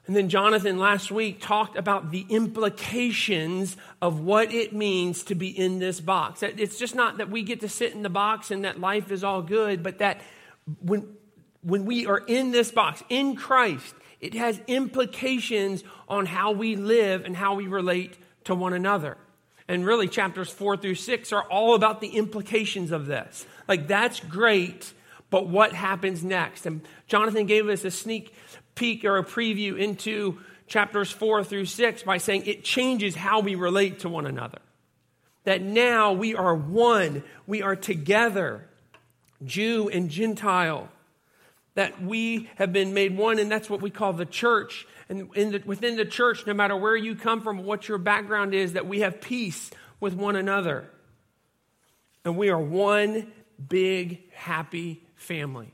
And 0.06 0.14
then 0.14 0.28
Jonathan 0.28 0.78
last 0.78 1.10
week 1.10 1.40
talked 1.40 1.76
about 1.76 2.12
the 2.12 2.24
implications 2.28 3.76
of 4.00 4.20
what 4.20 4.52
it 4.52 4.72
means 4.72 5.24
to 5.24 5.34
be 5.34 5.48
in 5.48 5.80
this 5.80 6.00
box. 6.00 6.42
It's 6.42 6.78
just 6.78 6.94
not 6.94 7.18
that 7.18 7.28
we 7.28 7.42
get 7.42 7.60
to 7.60 7.68
sit 7.68 7.92
in 7.92 8.02
the 8.02 8.10
box 8.10 8.52
and 8.52 8.64
that 8.64 8.78
life 8.78 9.10
is 9.10 9.24
all 9.24 9.42
good, 9.42 9.82
but 9.82 9.98
that 9.98 10.20
when, 10.80 11.08
when 11.66 11.84
we 11.84 12.06
are 12.06 12.18
in 12.18 12.52
this 12.52 12.70
box, 12.70 13.02
in 13.08 13.34
Christ, 13.34 13.94
it 14.20 14.34
has 14.34 14.60
implications 14.68 15.82
on 16.08 16.24
how 16.24 16.52
we 16.52 16.76
live 16.76 17.24
and 17.24 17.36
how 17.36 17.54
we 17.54 17.66
relate 17.66 18.16
to 18.44 18.54
one 18.54 18.72
another. 18.72 19.16
And 19.68 19.84
really, 19.84 20.06
chapters 20.06 20.48
four 20.48 20.76
through 20.76 20.94
six 20.94 21.32
are 21.32 21.42
all 21.42 21.74
about 21.74 22.00
the 22.00 22.08
implications 22.08 22.92
of 22.92 23.06
this. 23.06 23.44
Like, 23.66 23.88
that's 23.88 24.20
great, 24.20 24.92
but 25.28 25.48
what 25.48 25.72
happens 25.72 26.22
next? 26.22 26.66
And 26.66 26.82
Jonathan 27.08 27.46
gave 27.46 27.68
us 27.68 27.84
a 27.84 27.90
sneak 27.90 28.32
peek 28.76 29.04
or 29.04 29.18
a 29.18 29.24
preview 29.24 29.76
into 29.76 30.38
chapters 30.68 31.10
four 31.10 31.42
through 31.42 31.66
six 31.66 32.04
by 32.04 32.18
saying 32.18 32.46
it 32.46 32.62
changes 32.62 33.16
how 33.16 33.40
we 33.40 33.56
relate 33.56 34.00
to 34.00 34.08
one 34.08 34.26
another. 34.26 34.60
That 35.42 35.62
now 35.62 36.12
we 36.12 36.36
are 36.36 36.54
one, 36.54 37.24
we 37.44 37.60
are 37.62 37.74
together, 37.74 38.68
Jew 39.44 39.88
and 39.88 40.08
Gentile. 40.08 40.88
That 41.76 42.02
we 42.02 42.50
have 42.56 42.72
been 42.72 42.92
made 42.92 43.16
one, 43.16 43.38
and 43.38 43.50
that's 43.50 43.70
what 43.70 43.80
we 43.80 43.90
call 43.90 44.12
the 44.12 44.26
church. 44.26 44.86
And 45.08 45.30
the, 45.30 45.62
within 45.64 45.96
the 45.96 46.04
church, 46.04 46.46
no 46.46 46.52
matter 46.52 46.76
where 46.76 46.96
you 46.96 47.14
come 47.14 47.40
from, 47.40 47.64
what 47.64 47.88
your 47.88 47.98
background 47.98 48.54
is, 48.54 48.72
that 48.72 48.86
we 48.86 49.00
have 49.00 49.20
peace 49.20 49.70
with 50.00 50.14
one 50.14 50.36
another. 50.36 50.90
And 52.24 52.36
we 52.36 52.50
are 52.50 52.58
one 52.58 53.32
big, 53.68 54.32
happy 54.32 55.02
family. 55.14 55.72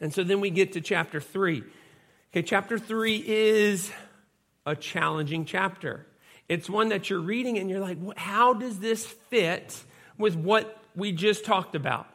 And 0.00 0.12
so 0.12 0.24
then 0.24 0.40
we 0.40 0.50
get 0.50 0.72
to 0.72 0.80
chapter 0.80 1.20
3. 1.20 1.62
Okay, 2.32 2.42
chapter 2.42 2.78
3 2.78 3.22
is 3.24 3.92
a 4.66 4.74
challenging 4.74 5.44
chapter. 5.44 6.06
It's 6.48 6.68
one 6.68 6.88
that 6.88 7.08
you're 7.08 7.20
reading 7.20 7.58
and 7.58 7.70
you're 7.70 7.80
like, 7.80 7.98
how 8.16 8.52
does 8.52 8.80
this 8.80 9.06
fit 9.06 9.80
with 10.18 10.34
what 10.34 10.82
we 10.96 11.12
just 11.12 11.44
talked 11.44 11.74
about? 11.74 12.11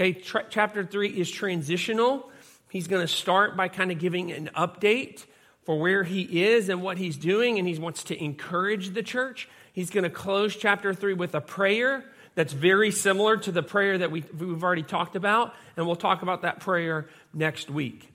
Okay, 0.00 0.12
tra- 0.12 0.46
chapter 0.48 0.84
3 0.84 1.08
is 1.08 1.28
transitional. 1.28 2.30
He's 2.70 2.86
going 2.86 3.04
to 3.04 3.12
start 3.12 3.56
by 3.56 3.66
kind 3.66 3.90
of 3.90 3.98
giving 3.98 4.30
an 4.30 4.48
update 4.56 5.24
for 5.64 5.76
where 5.76 6.04
he 6.04 6.44
is 6.44 6.68
and 6.68 6.82
what 6.82 6.98
he's 6.98 7.16
doing, 7.16 7.58
and 7.58 7.66
he 7.66 7.76
wants 7.80 8.04
to 8.04 8.22
encourage 8.22 8.90
the 8.90 9.02
church. 9.02 9.48
He's 9.72 9.90
going 9.90 10.04
to 10.04 10.10
close 10.10 10.54
chapter 10.54 10.94
3 10.94 11.14
with 11.14 11.34
a 11.34 11.40
prayer 11.40 12.04
that's 12.36 12.52
very 12.52 12.92
similar 12.92 13.38
to 13.38 13.50
the 13.50 13.64
prayer 13.64 13.98
that 13.98 14.12
we, 14.12 14.20
have 14.20 14.62
already 14.62 14.84
talked 14.84 15.16
about, 15.16 15.52
and 15.76 15.84
we'll 15.84 15.96
talk 15.96 16.22
about 16.22 16.42
that 16.42 16.60
prayer 16.60 17.08
next 17.34 17.68
week. 17.68 18.08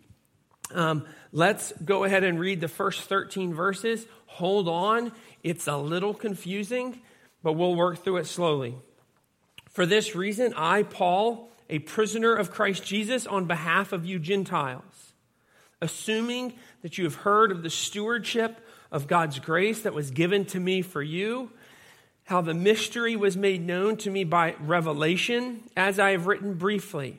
Um, 0.74 1.06
let's 1.34 1.74
go 1.84 2.06
ahead 2.06 2.24
and 2.24 2.40
read 2.40 2.62
the 2.62 2.70
first 2.70 3.02
13 3.10 3.54
verses. 3.54 4.06
Hold 4.28 4.70
on, 4.70 5.12
it's 5.44 5.68
a 5.68 5.76
little 5.76 6.14
confusing, 6.14 7.02
but 7.44 7.54
we'll 7.54 7.76
work 7.76 8.06
through 8.06 8.18
it 8.18 8.28
slowly. 8.28 8.78
For 9.72 9.86
this 9.86 10.16
reason, 10.16 10.54
I, 10.56 10.84
Paul, 10.84 11.50
a 11.74 11.80
prisoner 11.80 12.36
of 12.36 12.52
Christ 12.52 12.86
Jesus, 12.86 13.26
on 13.26 13.46
behalf 13.46 13.94
of 13.94 14.06
you 14.06 14.20
Gentiles, 14.20 15.14
assuming 15.82 16.54
that 16.84 17.00
you 17.00 17.04
have 17.04 17.16
heard 17.16 17.52
of 17.52 17.64
the 17.64 17.70
stewardship 17.72 18.64
of 18.92 19.08
God's 19.08 19.40
grace 19.40 19.82
that 19.82 19.96
was 19.96 20.12
given 20.12 20.46
to 20.46 20.60
me 20.60 20.84
for 20.84 21.02
you 21.02 21.50
how 22.26 22.42
the 22.42 22.54
mystery 22.54 23.16
was 23.16 23.36
made 23.36 23.66
known 23.66 23.98
to 23.98 24.12
me 24.12 24.24
by 24.24 24.54
revelation, 24.60 25.64
as 25.76 25.98
I 25.98 26.12
have 26.12 26.28
written 26.28 26.54
briefly. 26.54 27.18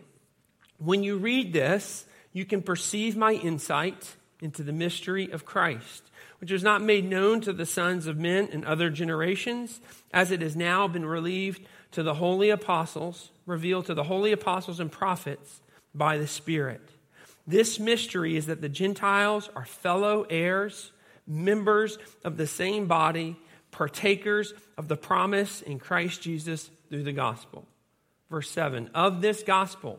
When 0.78 1.02
you 1.02 1.16
read 1.16 1.52
this, 1.52 2.06
you 2.32 2.44
can 2.44 2.62
perceive 2.62 3.16
my 3.16 3.32
insight 3.32 4.14
into 4.40 4.62
the 4.62 4.72
mystery 4.72 5.32
of 5.32 5.44
Christ, 5.44 6.04
which 6.44 6.52
was 6.52 6.62
not 6.62 6.82
made 6.82 7.08
known 7.08 7.40
to 7.40 7.54
the 7.54 7.64
sons 7.64 8.06
of 8.06 8.18
men 8.18 8.48
in 8.48 8.66
other 8.66 8.90
generations, 8.90 9.80
as 10.12 10.30
it 10.30 10.42
has 10.42 10.54
now 10.54 10.86
been 10.86 11.06
relieved 11.06 11.66
to 11.90 12.02
the 12.02 12.12
holy 12.12 12.50
apostles, 12.50 13.30
revealed 13.46 13.86
to 13.86 13.94
the 13.94 14.02
holy 14.02 14.30
apostles 14.30 14.78
and 14.78 14.92
prophets 14.92 15.62
by 15.94 16.18
the 16.18 16.26
Spirit. 16.26 16.82
This 17.46 17.80
mystery 17.80 18.36
is 18.36 18.44
that 18.44 18.60
the 18.60 18.68
Gentiles 18.68 19.48
are 19.56 19.64
fellow 19.64 20.26
heirs, 20.28 20.92
members 21.26 21.96
of 22.24 22.36
the 22.36 22.46
same 22.46 22.88
body 22.88 23.38
partakers 23.70 24.52
of 24.76 24.88
the 24.88 24.98
promise 24.98 25.62
in 25.62 25.78
Christ 25.78 26.20
Jesus 26.20 26.68
through 26.90 27.04
the 27.04 27.12
gospel. 27.12 27.66
Verse 28.28 28.50
7 28.50 28.90
Of 28.94 29.22
this 29.22 29.42
gospel, 29.42 29.98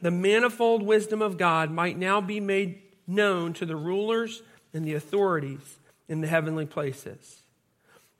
the 0.00 0.10
manifold 0.10 0.82
wisdom 0.82 1.22
of 1.22 1.38
God 1.38 1.70
might 1.70 1.98
now 1.98 2.20
be 2.20 2.40
made 2.40 2.82
known 3.06 3.52
to 3.54 3.66
the 3.66 3.76
rulers 3.76 4.42
and 4.72 4.84
the 4.84 4.94
authorities 4.94 5.78
in 6.08 6.20
the 6.20 6.28
heavenly 6.28 6.66
places. 6.66 7.42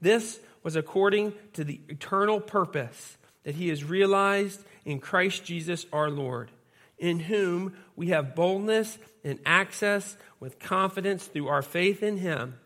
This 0.00 0.40
was 0.62 0.76
according 0.76 1.32
to 1.54 1.64
the 1.64 1.80
eternal 1.88 2.40
purpose 2.40 3.16
that 3.44 3.54
He 3.54 3.68
has 3.68 3.84
realized 3.84 4.64
in 4.84 5.00
Christ 5.00 5.44
Jesus 5.44 5.86
our 5.92 6.10
Lord, 6.10 6.50
in 6.98 7.20
whom 7.20 7.76
we 7.94 8.08
have 8.08 8.34
boldness 8.34 8.98
and 9.22 9.38
access 9.46 10.16
with 10.40 10.58
confidence 10.58 11.26
through 11.26 11.48
our 11.48 11.62
faith 11.62 12.02
in 12.02 12.18
Him. 12.18 12.58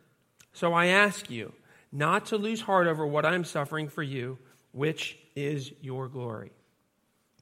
So 0.53 0.73
I 0.73 0.87
ask 0.87 1.31
you 1.31 1.53
not 1.93 2.27
to 2.27 2.37
lose 2.37 2.63
heart 2.63 2.87
over 2.87 3.07
what 3.07 3.27
I'm 3.27 3.45
suffering 3.45 3.89
for 3.89 4.03
you, 4.03 4.39
which 4.73 5.19
is 5.35 5.73
your 5.81 6.09
glory. 6.09 6.53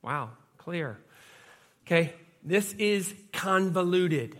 Wow, 0.02 0.30
clear. 0.56 0.98
Okay, 1.90 2.12
this 2.42 2.74
is 2.74 3.14
convoluted. 3.32 4.38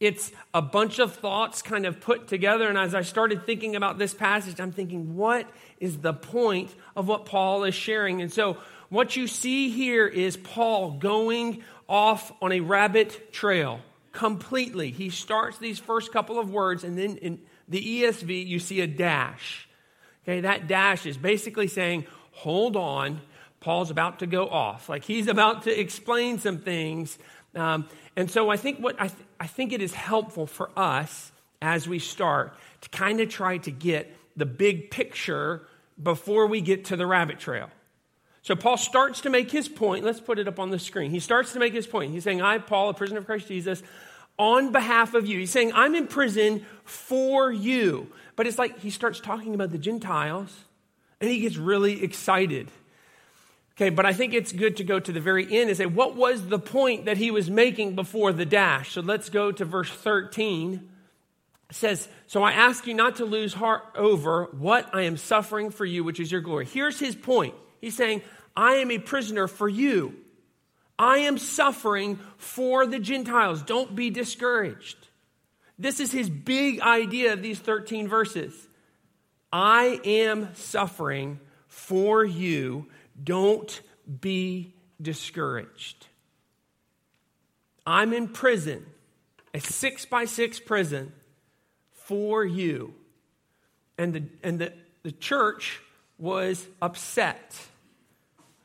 It's 0.00 0.32
a 0.52 0.60
bunch 0.60 0.98
of 0.98 1.14
thoughts 1.16 1.62
kind 1.62 1.86
of 1.86 1.98
put 1.98 2.28
together. 2.28 2.68
And 2.68 2.76
as 2.76 2.94
I 2.94 3.00
started 3.00 3.46
thinking 3.46 3.74
about 3.74 3.96
this 3.96 4.12
passage, 4.12 4.60
I'm 4.60 4.70
thinking, 4.70 5.16
what 5.16 5.50
is 5.78 5.96
the 5.96 6.12
point 6.12 6.74
of 6.94 7.08
what 7.08 7.24
Paul 7.24 7.64
is 7.64 7.74
sharing? 7.74 8.20
And 8.20 8.30
so, 8.30 8.58
what 8.90 9.16
you 9.16 9.28
see 9.28 9.70
here 9.70 10.06
is 10.06 10.36
Paul 10.36 10.90
going 10.90 11.62
off 11.88 12.32
on 12.42 12.52
a 12.52 12.60
rabbit 12.60 13.32
trail 13.32 13.80
completely. 14.12 14.90
He 14.90 15.08
starts 15.08 15.56
these 15.56 15.78
first 15.78 16.12
couple 16.12 16.38
of 16.38 16.50
words, 16.50 16.84
and 16.84 16.98
then 16.98 17.16
in, 17.16 17.40
the 17.66 18.02
ESV, 18.02 18.46
you 18.46 18.58
see 18.58 18.82
a 18.82 18.86
dash. 18.86 19.66
Okay, 20.24 20.42
that 20.42 20.66
dash 20.68 21.06
is 21.06 21.16
basically 21.16 21.68
saying, 21.68 22.04
hold 22.32 22.76
on, 22.76 23.22
Paul's 23.60 23.90
about 23.90 24.20
to 24.20 24.26
go 24.26 24.48
off. 24.48 24.88
Like 24.88 25.04
he's 25.04 25.28
about 25.28 25.64
to 25.64 25.80
explain 25.80 26.38
some 26.38 26.58
things. 26.58 27.18
Um, 27.54 27.86
and 28.16 28.30
so 28.30 28.50
I 28.50 28.56
think 28.56 28.80
what 28.80 28.96
I, 28.98 29.08
th- 29.08 29.22
I 29.38 29.46
think 29.46 29.72
it 29.72 29.82
is 29.82 29.94
helpful 29.94 30.46
for 30.46 30.70
us 30.76 31.30
as 31.60 31.86
we 31.86 31.98
start 31.98 32.54
to 32.80 32.88
kind 32.88 33.20
of 33.20 33.28
try 33.28 33.58
to 33.58 33.70
get 33.70 34.16
the 34.36 34.46
big 34.46 34.90
picture 34.90 35.66
before 36.02 36.46
we 36.46 36.60
get 36.60 36.86
to 36.86 36.96
the 36.96 37.06
rabbit 37.06 37.38
trail. 37.38 37.68
So 38.42 38.56
Paul 38.56 38.78
starts 38.78 39.20
to 39.22 39.30
make 39.30 39.50
his 39.50 39.68
point. 39.68 40.04
Let's 40.04 40.20
put 40.20 40.38
it 40.38 40.48
up 40.48 40.58
on 40.58 40.70
the 40.70 40.78
screen. 40.78 41.10
He 41.10 41.20
starts 41.20 41.52
to 41.52 41.58
make 41.58 41.74
his 41.74 41.86
point. 41.86 42.12
He's 42.12 42.24
saying, 42.24 42.40
I, 42.40 42.58
Paul, 42.58 42.88
a 42.88 42.94
prisoner 42.94 43.18
of 43.18 43.26
Christ 43.26 43.48
Jesus, 43.48 43.82
on 44.38 44.72
behalf 44.72 45.12
of 45.12 45.26
you. 45.26 45.38
He's 45.38 45.50
saying, 45.50 45.72
I'm 45.74 45.94
in 45.94 46.06
prison 46.06 46.64
for 46.84 47.52
you. 47.52 48.10
But 48.36 48.46
it's 48.46 48.58
like 48.58 48.78
he 48.78 48.88
starts 48.88 49.20
talking 49.20 49.54
about 49.54 49.70
the 49.70 49.78
Gentiles 49.78 50.64
and 51.20 51.28
he 51.28 51.40
gets 51.40 51.58
really 51.58 52.02
excited. 52.02 52.70
Okay, 53.76 53.90
but 53.90 54.04
I 54.04 54.12
think 54.12 54.34
it's 54.34 54.52
good 54.52 54.76
to 54.76 54.84
go 54.84 55.00
to 55.00 55.12
the 55.12 55.20
very 55.20 55.44
end 55.44 55.70
and 55.70 55.76
say, 55.76 55.86
what 55.86 56.14
was 56.14 56.46
the 56.46 56.58
point 56.58 57.06
that 57.06 57.16
he 57.16 57.30
was 57.30 57.48
making 57.48 57.94
before 57.94 58.32
the 58.32 58.44
dash? 58.44 58.92
So 58.92 59.00
let's 59.00 59.30
go 59.30 59.52
to 59.52 59.64
verse 59.64 59.90
13. 59.90 60.90
It 61.70 61.76
says, 61.76 62.08
So 62.26 62.42
I 62.42 62.52
ask 62.52 62.86
you 62.86 62.94
not 62.94 63.16
to 63.16 63.24
lose 63.24 63.54
heart 63.54 63.82
over 63.96 64.48
what 64.52 64.94
I 64.94 65.02
am 65.02 65.16
suffering 65.16 65.70
for 65.70 65.84
you, 65.84 66.04
which 66.04 66.20
is 66.20 66.30
your 66.30 66.40
glory. 66.40 66.66
Here's 66.66 66.98
his 66.98 67.14
point. 67.14 67.54
He's 67.80 67.96
saying, 67.96 68.22
I 68.56 68.74
am 68.74 68.90
a 68.90 68.98
prisoner 68.98 69.46
for 69.46 69.68
you. 69.68 70.14
I 70.98 71.18
am 71.18 71.38
suffering 71.38 72.18
for 72.36 72.86
the 72.86 72.98
Gentiles. 72.98 73.62
Don't 73.62 73.94
be 73.94 74.10
discouraged. 74.10 74.96
This 75.78 75.98
is 75.98 76.12
his 76.12 76.28
big 76.28 76.80
idea 76.80 77.32
of 77.32 77.40
these 77.40 77.58
13 77.58 78.06
verses. 78.06 78.52
I 79.50 79.98
am 80.04 80.54
suffering 80.54 81.40
for 81.68 82.22
you. 82.22 82.88
Don't 83.22 83.80
be 84.20 84.74
discouraged. 85.00 86.06
I'm 87.86 88.12
in 88.12 88.28
prison, 88.28 88.86
a 89.54 89.60
six 89.60 90.04
by 90.04 90.24
six 90.24 90.60
prison 90.60 91.12
for 91.92 92.44
you. 92.44 92.94
And 93.98 94.14
the, 94.14 94.22
and 94.42 94.58
the, 94.58 94.72
the 95.02 95.12
church 95.12 95.80
was 96.18 96.66
upset 96.80 97.54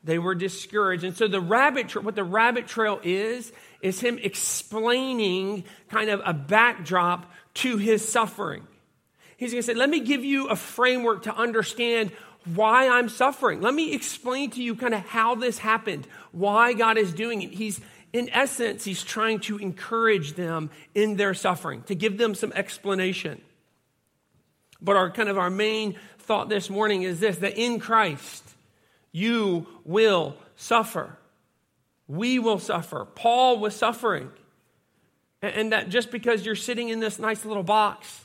they 0.06 0.20
were 0.20 0.36
discouraged. 0.36 1.02
And 1.02 1.16
so 1.16 1.26
the 1.26 1.40
rabbit 1.40 1.88
trail, 1.88 2.04
what 2.04 2.14
the 2.14 2.24
rabbit 2.24 2.68
trail 2.68 3.00
is, 3.02 3.52
is 3.82 4.00
him 4.00 4.18
explaining 4.22 5.64
kind 5.90 6.10
of 6.10 6.22
a 6.24 6.32
backdrop 6.32 7.30
to 7.54 7.76
his 7.76 8.08
suffering. 8.08 8.66
He's 9.36 9.50
going 9.50 9.62
to 9.62 9.66
say, 9.66 9.74
Let 9.74 9.90
me 9.90 10.00
give 10.00 10.24
you 10.24 10.46
a 10.46 10.56
framework 10.56 11.24
to 11.24 11.34
understand 11.34 12.12
why 12.54 12.88
I'm 12.88 13.08
suffering. 13.08 13.60
Let 13.60 13.74
me 13.74 13.92
explain 13.92 14.50
to 14.52 14.62
you 14.62 14.74
kind 14.74 14.94
of 14.94 15.00
how 15.00 15.34
this 15.34 15.58
happened, 15.58 16.06
why 16.32 16.72
God 16.72 16.96
is 16.96 17.12
doing 17.12 17.42
it. 17.42 17.52
He's, 17.52 17.80
in 18.12 18.30
essence, 18.30 18.84
he's 18.84 19.02
trying 19.02 19.40
to 19.40 19.58
encourage 19.58 20.34
them 20.34 20.70
in 20.94 21.16
their 21.16 21.34
suffering, 21.34 21.82
to 21.84 21.94
give 21.94 22.18
them 22.18 22.34
some 22.34 22.52
explanation. 22.52 23.40
But 24.80 24.96
our 24.96 25.10
kind 25.10 25.28
of 25.28 25.38
our 25.38 25.50
main 25.50 25.96
thought 26.18 26.48
this 26.48 26.70
morning 26.70 27.02
is 27.02 27.20
this 27.20 27.38
that 27.38 27.58
in 27.58 27.80
Christ, 27.80 28.44
you 29.12 29.66
will 29.84 30.36
suffer. 30.56 31.16
We 32.08 32.38
will 32.38 32.58
suffer. 32.58 33.04
Paul 33.04 33.58
was 33.58 33.74
suffering. 33.74 34.30
And 35.42 35.72
that 35.72 35.88
just 35.88 36.10
because 36.10 36.46
you're 36.46 36.54
sitting 36.54 36.88
in 36.88 37.00
this 37.00 37.18
nice 37.18 37.44
little 37.44 37.62
box 37.62 38.24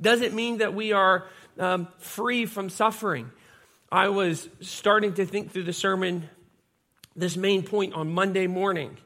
doesn't 0.00 0.34
mean 0.34 0.58
that 0.58 0.74
we 0.74 0.92
are 0.92 1.26
um, 1.58 1.88
free 1.98 2.46
from 2.46 2.68
suffering. 2.70 3.30
I 3.90 4.08
was 4.08 4.48
starting 4.60 5.14
to 5.14 5.26
think 5.26 5.52
through 5.52 5.64
the 5.64 5.72
sermon, 5.72 6.28
this 7.14 7.36
main 7.36 7.62
point 7.62 7.94
on 7.94 8.12
Monday 8.12 8.46
morning, 8.46 8.96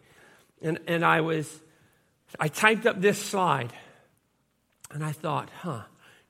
and, 0.63 0.79
and 0.87 1.05
I 1.05 1.21
was, 1.21 1.61
I 2.39 2.49
typed 2.49 2.87
up 2.87 3.01
this 3.01 3.19
slide, 3.23 3.73
and 4.91 5.05
I 5.05 5.13
thought, 5.13 5.51
huh, 5.61 5.83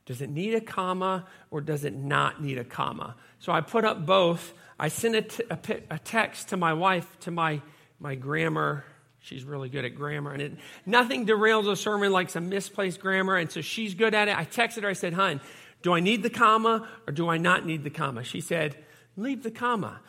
does 0.06 0.20
it 0.20 0.30
need 0.30 0.54
a 0.54 0.60
comma 0.60 1.26
or 1.50 1.60
does 1.60 1.84
it 1.84 1.94
not 1.94 2.42
need 2.42 2.58
a 2.58 2.64
comma? 2.64 3.14
So 3.38 3.52
I 3.52 3.60
put 3.60 3.84
up 3.84 4.04
both. 4.04 4.52
I 4.78 4.88
sent 4.88 5.14
a, 5.14 5.22
t- 5.22 5.44
a, 5.48 5.56
p- 5.56 5.82
a 5.88 5.98
text 5.98 6.48
to 6.48 6.56
my 6.56 6.72
wife, 6.72 7.06
to 7.20 7.30
my, 7.30 7.62
my 8.00 8.16
grammar. 8.16 8.84
She's 9.20 9.44
really 9.44 9.68
good 9.68 9.84
at 9.84 9.94
grammar, 9.94 10.32
and 10.32 10.42
it, 10.42 10.52
nothing 10.84 11.26
derails 11.26 11.70
a 11.70 11.76
sermon 11.76 12.10
like 12.10 12.30
some 12.30 12.48
misplaced 12.48 13.00
grammar, 13.00 13.36
and 13.36 13.50
so 13.52 13.60
she's 13.60 13.94
good 13.94 14.14
at 14.14 14.28
it. 14.28 14.36
I 14.36 14.44
texted 14.44 14.82
her, 14.82 14.88
I 14.88 14.94
said, 14.94 15.12
Hun, 15.12 15.40
do 15.82 15.94
I 15.94 16.00
need 16.00 16.22
the 16.22 16.30
comma 16.30 16.88
or 17.06 17.12
do 17.12 17.28
I 17.28 17.38
not 17.38 17.66
need 17.66 17.84
the 17.84 17.90
comma? 17.90 18.24
She 18.24 18.40
said, 18.40 18.76
Leave 19.16 19.42
the 19.42 19.50
comma. 19.50 20.00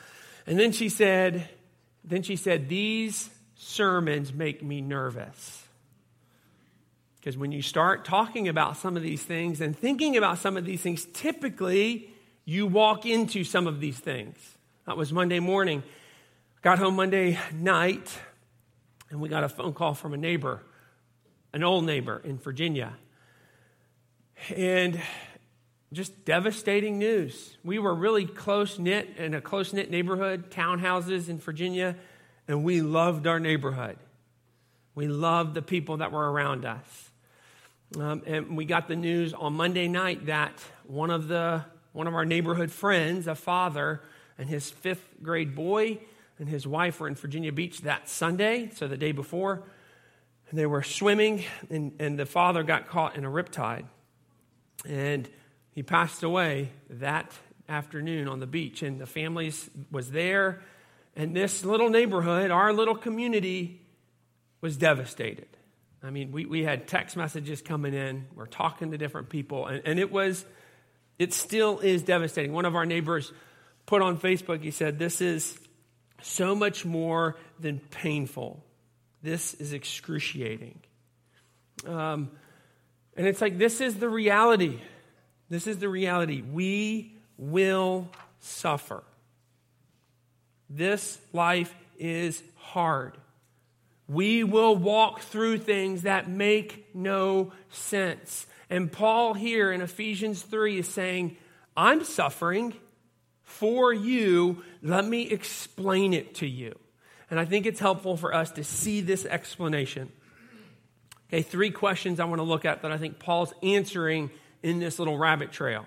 And 0.46 0.60
then 0.60 0.72
she 0.72 0.90
said, 0.90 1.50
then 2.04 2.24
she 2.24 2.36
said, 2.36 2.70
These 2.70 3.30
sermons 3.56 4.34
make 4.34 4.64
me 4.64 4.82
nervous. 4.82 5.64
Because 7.20 7.38
when 7.38 7.52
you 7.52 7.62
start 7.62 8.04
talking 8.04 8.48
about 8.48 8.78
some 8.78 8.98
of 8.98 9.04
these 9.04 9.22
things 9.22 9.62
and 9.62 9.78
thinking 9.78 10.18
about 10.18 10.40
some 10.40 10.58
of 10.58 10.66
these 10.66 10.82
things, 10.82 11.06
typically 11.14 12.10
you 12.46 12.66
walk 12.66 13.06
into 13.06 13.44
some 13.44 13.68
of 13.68 13.80
these 13.80 14.00
things. 14.00 14.38
That 14.88 14.98
was 14.98 15.14
Monday 15.14 15.40
morning. 15.40 15.84
Got 16.64 16.80
home 16.80 16.96
Monday 16.96 17.38
night, 17.54 18.18
and 19.12 19.22
we 19.22 19.30
got 19.30 19.44
a 19.44 19.50
phone 19.50 19.74
call 19.74 19.94
from 19.94 20.14
a 20.14 20.18
neighbor, 20.18 20.62
an 21.54 21.64
old 21.64 21.86
neighbor 21.86 22.22
in 22.24 22.40
Virginia. 22.40 22.94
And 24.56 25.00
just 25.94 26.24
devastating 26.24 26.98
news. 26.98 27.58
We 27.64 27.80
were 27.80 27.94
really 27.94 28.26
close 28.26 28.80
knit 28.80 29.18
in 29.18 29.34
a 29.34 29.42
close 29.42 29.74
knit 29.74 29.92
neighborhood, 29.92 30.50
townhouses 30.50 31.28
in 31.28 31.40
Virginia, 31.40 31.96
and 32.48 32.64
we 32.64 32.82
loved 32.82 33.28
our 33.28 33.40
neighborhood. 33.40 33.98
We 34.96 35.08
loved 35.08 35.54
the 35.54 35.62
people 35.62 35.98
that 35.98 36.12
were 36.12 36.32
around 36.32 36.66
us. 36.66 37.12
Um, 38.00 38.22
and 38.26 38.56
we 38.56 38.64
got 38.64 38.88
the 38.88 38.96
news 38.96 39.34
on 39.34 39.54
Monday 39.54 39.90
night 39.90 40.28
that 40.28 40.54
one 40.86 41.10
of 41.10 41.28
the 41.28 41.66
one 41.92 42.08
of 42.08 42.14
our 42.14 42.24
neighborhood 42.24 42.72
friends, 42.72 43.28
a 43.28 43.36
father, 43.36 44.02
and 44.38 44.48
his 44.48 44.70
fifth 44.70 45.06
grade 45.22 45.56
boy 45.56 46.00
and 46.40 46.48
his 46.48 46.66
wife 46.66 47.02
were 47.02 47.08
in 47.08 47.16
Virginia 47.16 47.52
Beach 47.52 47.82
that 47.82 48.08
Sunday, 48.08 48.70
so 48.74 48.88
the 48.88 48.96
day 48.96 49.12
before. 49.12 49.64
And 50.50 50.58
they 50.58 50.66
were 50.66 50.84
swimming, 50.84 51.44
and, 51.70 51.94
and 52.00 52.18
the 52.18 52.26
father 52.26 52.64
got 52.64 52.88
caught 52.88 53.18
in 53.18 53.26
a 53.26 53.30
riptide. 53.30 53.86
And 54.88 55.30
he 55.74 55.84
passed 55.84 56.24
away 56.24 56.72
that 56.90 57.32
afternoon 57.70 58.28
on 58.28 58.40
the 58.40 58.48
beach, 58.48 58.84
and 58.84 59.00
the 59.00 59.06
family 59.06 59.54
was 59.90 60.12
there. 60.12 60.62
And 61.16 61.36
this 61.36 61.64
little 61.66 61.90
neighborhood, 61.90 62.52
our 62.52 62.74
little 62.74 62.96
community, 62.96 63.82
was 64.60 64.78
devastated. 64.78 65.48
I 66.04 66.10
mean, 66.10 66.32
we, 66.32 66.46
we 66.46 66.64
had 66.64 66.88
text 66.88 67.16
messages 67.16 67.62
coming 67.62 67.94
in. 67.94 68.26
We're 68.36 68.48
talking 68.48 68.92
to 68.92 68.98
different 68.98 69.30
people, 69.30 69.68
and, 69.68 69.82
and 69.86 70.00
it 70.00 70.12
was, 70.12 70.46
it 71.20 71.34
still 71.34 71.80
is 71.80 72.04
devastating. 72.04 72.54
One 72.54 72.66
of 72.66 72.76
our 72.76 72.86
neighbors 72.86 73.32
put 73.86 74.02
on 74.02 74.18
Facebook, 74.18 74.62
he 74.62 74.72
said, 74.72 75.00
This 75.00 75.22
is 75.22 75.58
so 76.22 76.56
much 76.56 76.86
more 76.86 77.38
than 77.60 77.80
painful. 77.80 78.64
This 79.22 79.54
is 79.56 79.74
excruciating. 79.74 80.80
Um, 81.86 82.32
and 83.16 83.28
it's 83.28 83.42
like, 83.42 83.58
this 83.58 83.82
is 83.82 83.96
the 83.98 84.10
reality. 84.10 84.80
This 85.52 85.68
is 85.68 85.80
the 85.80 85.90
reality. 85.90 86.42
We 86.42 87.12
will 87.38 88.08
suffer. 88.40 89.04
This 90.70 91.18
life 91.34 91.76
is 92.00 92.42
hard. 92.56 93.18
We 94.08 94.46
will 94.46 94.78
walk 94.78 95.20
through 95.20 95.58
things 95.58 96.04
that 96.04 96.30
make 96.30 96.96
no 96.96 97.52
sense. 97.70 98.48
And 98.70 98.90
Paul 98.90 99.34
here 99.34 99.74
in 99.74 99.82
Ephesians 99.82 100.42
3 100.42 100.80
is 100.80 100.88
saying, 100.88 101.36
I'm 101.76 102.06
suffering 102.06 102.74
for 103.44 103.92
you. 103.92 104.64
Let 104.82 105.06
me 105.06 105.24
explain 105.24 106.14
it 106.14 106.34
to 106.36 106.48
you. 106.48 106.80
And 107.30 107.38
I 107.38 107.44
think 107.44 107.66
it's 107.66 107.82
helpful 107.82 108.16
for 108.16 108.34
us 108.34 108.52
to 108.52 108.64
see 108.64 109.02
this 109.02 109.26
explanation. 109.26 110.14
Okay, 111.28 111.42
three 111.42 111.72
questions 111.72 112.22
I 112.22 112.26
want 112.26 112.40
to 112.40 112.44
look 112.44 112.64
at 112.64 112.84
that 112.84 112.92
I 112.94 112.98
think 112.98 113.20
Paul's 113.20 113.54
answering 113.62 114.32
in 114.64 114.80
this 114.80 115.00
little 115.00 115.18
rabbit 115.18 115.52
trail. 115.52 115.86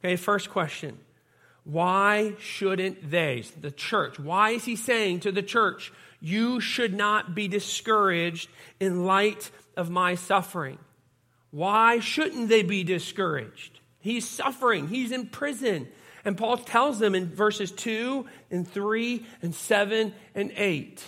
Okay, 0.00 0.16
first 0.16 0.50
question 0.50 0.98
Why 1.64 2.34
shouldn't 2.38 3.10
they, 3.10 3.44
the 3.60 3.70
church, 3.70 4.18
why 4.18 4.50
is 4.50 4.64
he 4.64 4.76
saying 4.76 5.20
to 5.20 5.32
the 5.32 5.42
church, 5.42 5.92
you 6.20 6.60
should 6.60 6.94
not 6.94 7.34
be 7.34 7.48
discouraged 7.48 8.48
in 8.80 9.04
light 9.04 9.50
of 9.76 9.90
my 9.90 10.14
suffering? 10.14 10.78
Why 11.50 12.00
shouldn't 12.00 12.48
they 12.48 12.62
be 12.62 12.82
discouraged? 12.82 13.78
He's 14.00 14.28
suffering, 14.28 14.88
he's 14.88 15.12
in 15.12 15.28
prison. 15.28 15.88
And 16.24 16.38
Paul 16.38 16.56
tells 16.56 16.98
them 16.98 17.14
in 17.14 17.28
verses 17.34 17.70
2 17.70 18.26
and 18.50 18.66
3 18.66 19.26
and 19.42 19.54
7 19.54 20.14
and 20.34 20.52
8 20.56 21.02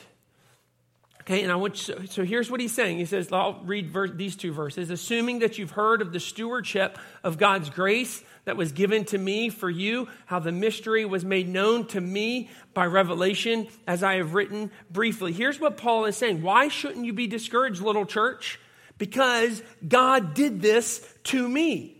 Okay, 1.27 1.43
and 1.43 1.51
I 1.51 1.57
want 1.57 1.89
you, 1.89 2.07
so 2.07 2.25
here's 2.25 2.53
what 2.53 2.61
he's 2.61 2.73
saying. 2.73 2.99
He 2.99 3.05
says, 3.05 3.33
I'll 3.33 3.61
read 3.65 3.93
these 4.17 4.37
two 4.37 4.53
verses. 4.53 4.91
Assuming 4.91 5.41
that 5.41 5.59
you've 5.59 5.73
heard 5.73 6.01
of 6.01 6.12
the 6.12 6.21
stewardship 6.21 6.99
of 7.25 7.37
God's 7.37 7.69
grace 7.69 8.23
that 8.45 8.57
was 8.57 8.71
given 8.71 9.05
to 9.07 9.19
me 9.19 9.49
for 9.49 9.69
you, 9.69 10.07
how 10.27 10.39
the 10.39 10.53
mystery 10.53 11.05
was 11.05 11.25
made 11.25 11.49
known 11.49 11.89
to 11.89 12.01
me 12.01 12.49
by 12.75 12.87
revelation, 12.87 13.67
as 13.89 14.05
I 14.05 14.19
have 14.19 14.35
written 14.35 14.71
briefly. 14.89 15.33
Here's 15.33 15.59
what 15.59 15.77
Paul 15.77 16.05
is 16.05 16.17
saying. 16.17 16.43
Why 16.43 16.69
shouldn't 16.69 17.05
you 17.05 17.12
be 17.12 17.27
discouraged, 17.27 17.83
little 17.83 18.07
church? 18.07 18.61
Because 18.97 19.65
God 19.87 20.33
did 20.33 20.62
this 20.62 21.05
to 21.25 21.49
me 21.49 21.97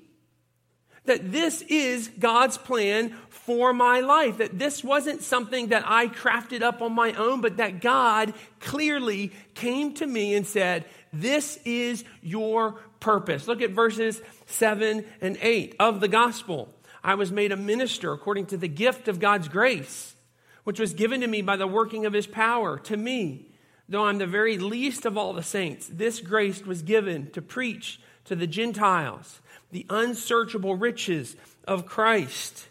that 1.07 1.33
this 1.33 1.63
is 1.63 2.09
God's 2.19 2.59
plan 2.59 3.17
for 3.47 3.73
my 3.73 4.01
life. 4.01 4.39
That 4.39 4.59
this 4.59 4.85
wasn't 4.85 5.23
something 5.23 5.69
that 5.69 5.85
I 5.87 6.09
crafted 6.09 6.63
up 6.63 6.83
on 6.83 6.93
my 6.93 7.13
own, 7.13 7.41
but 7.41 7.57
that 7.57 7.81
God 7.81 8.35
clearly 8.61 9.33
came 9.55 9.95
to 9.95 10.07
me 10.07 10.35
and 10.35 10.47
said, 10.47 10.85
This 11.13 11.59
is 11.65 12.05
your 12.21 12.73
purpose. 13.01 13.47
Look 13.47 13.63
at 13.63 13.71
verses 13.71 14.21
7 14.47 15.05
and 15.21 15.39
8 15.41 15.77
of 15.79 16.01
the 16.01 16.09
gospel. 16.09 16.69
I 17.03 17.15
was 17.15 17.31
made 17.31 17.53
a 17.53 17.57
minister 17.57 18.13
according 18.13 18.47
to 18.47 18.57
the 18.57 18.69
gift 18.69 19.07
of 19.07 19.21
God's 19.21 19.49
grace, 19.49 20.17
which 20.65 20.81
was 20.81 20.93
given 20.93 21.21
to 21.21 21.29
me 21.29 21.41
by 21.41 21.57
the 21.57 21.67
working 21.67 22.05
of 22.05 22.13
his 22.13 22.27
power 22.27 22.79
to 22.81 22.97
me. 22.97 23.53
Though 23.89 24.07
I'm 24.07 24.19
the 24.19 24.27
very 24.27 24.59
least 24.59 25.07
of 25.07 25.17
all 25.17 25.33
the 25.33 25.45
saints, 25.45 25.89
this 25.93 26.19
grace 26.19 26.67
was 26.67 26.83
given 26.83 27.31
to 27.31 27.41
preach 27.41 28.01
to 28.25 28.35
the 28.35 28.49
Gentiles 28.49 29.41
the 29.71 29.87
unsearchable 29.89 30.75
riches 30.75 31.37
of 31.67 31.87
Christ. 31.87 32.69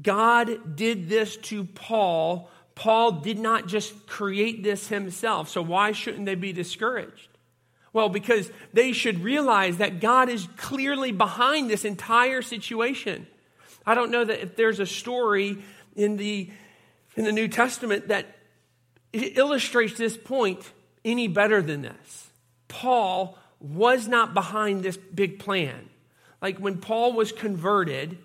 God 0.00 0.76
did 0.76 1.08
this 1.08 1.36
to 1.38 1.64
Paul. 1.64 2.50
Paul 2.74 3.12
did 3.12 3.38
not 3.38 3.66
just 3.66 4.06
create 4.06 4.62
this 4.62 4.88
himself. 4.88 5.48
So, 5.48 5.62
why 5.62 5.92
shouldn't 5.92 6.26
they 6.26 6.34
be 6.34 6.52
discouraged? 6.52 7.28
Well, 7.92 8.08
because 8.08 8.50
they 8.72 8.92
should 8.92 9.22
realize 9.22 9.76
that 9.76 10.00
God 10.00 10.28
is 10.30 10.48
clearly 10.56 11.12
behind 11.12 11.68
this 11.68 11.84
entire 11.84 12.40
situation. 12.40 13.26
I 13.84 13.94
don't 13.94 14.10
know 14.10 14.24
that 14.24 14.42
if 14.42 14.56
there's 14.56 14.80
a 14.80 14.86
story 14.86 15.58
in 15.94 16.16
the, 16.16 16.50
in 17.16 17.24
the 17.24 17.32
New 17.32 17.48
Testament 17.48 18.08
that 18.08 18.26
illustrates 19.12 19.98
this 19.98 20.16
point 20.16 20.72
any 21.04 21.28
better 21.28 21.60
than 21.60 21.82
this. 21.82 22.30
Paul 22.68 23.36
was 23.60 24.08
not 24.08 24.32
behind 24.32 24.82
this 24.82 24.96
big 24.96 25.38
plan. 25.38 25.90
Like 26.40 26.58
when 26.58 26.78
Paul 26.78 27.12
was 27.12 27.30
converted, 27.30 28.18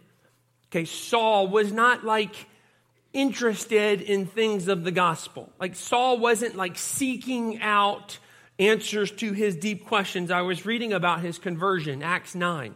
Okay, 0.69 0.85
Saul 0.85 1.47
was 1.47 1.71
not 1.71 2.03
like 2.03 2.35
interested 3.13 4.01
in 4.01 4.25
things 4.25 4.67
of 4.67 4.83
the 4.83 4.91
gospel. 4.91 5.51
Like 5.59 5.75
Saul 5.75 6.19
wasn't 6.19 6.55
like 6.55 6.77
seeking 6.77 7.61
out 7.61 8.19
answers 8.59 9.11
to 9.11 9.33
his 9.33 9.55
deep 9.55 9.85
questions. 9.85 10.31
I 10.31 10.41
was 10.41 10.65
reading 10.65 10.93
about 10.93 11.21
his 11.21 11.37
conversion, 11.37 12.03
Acts 12.03 12.35
9. 12.35 12.71
It 12.71 12.75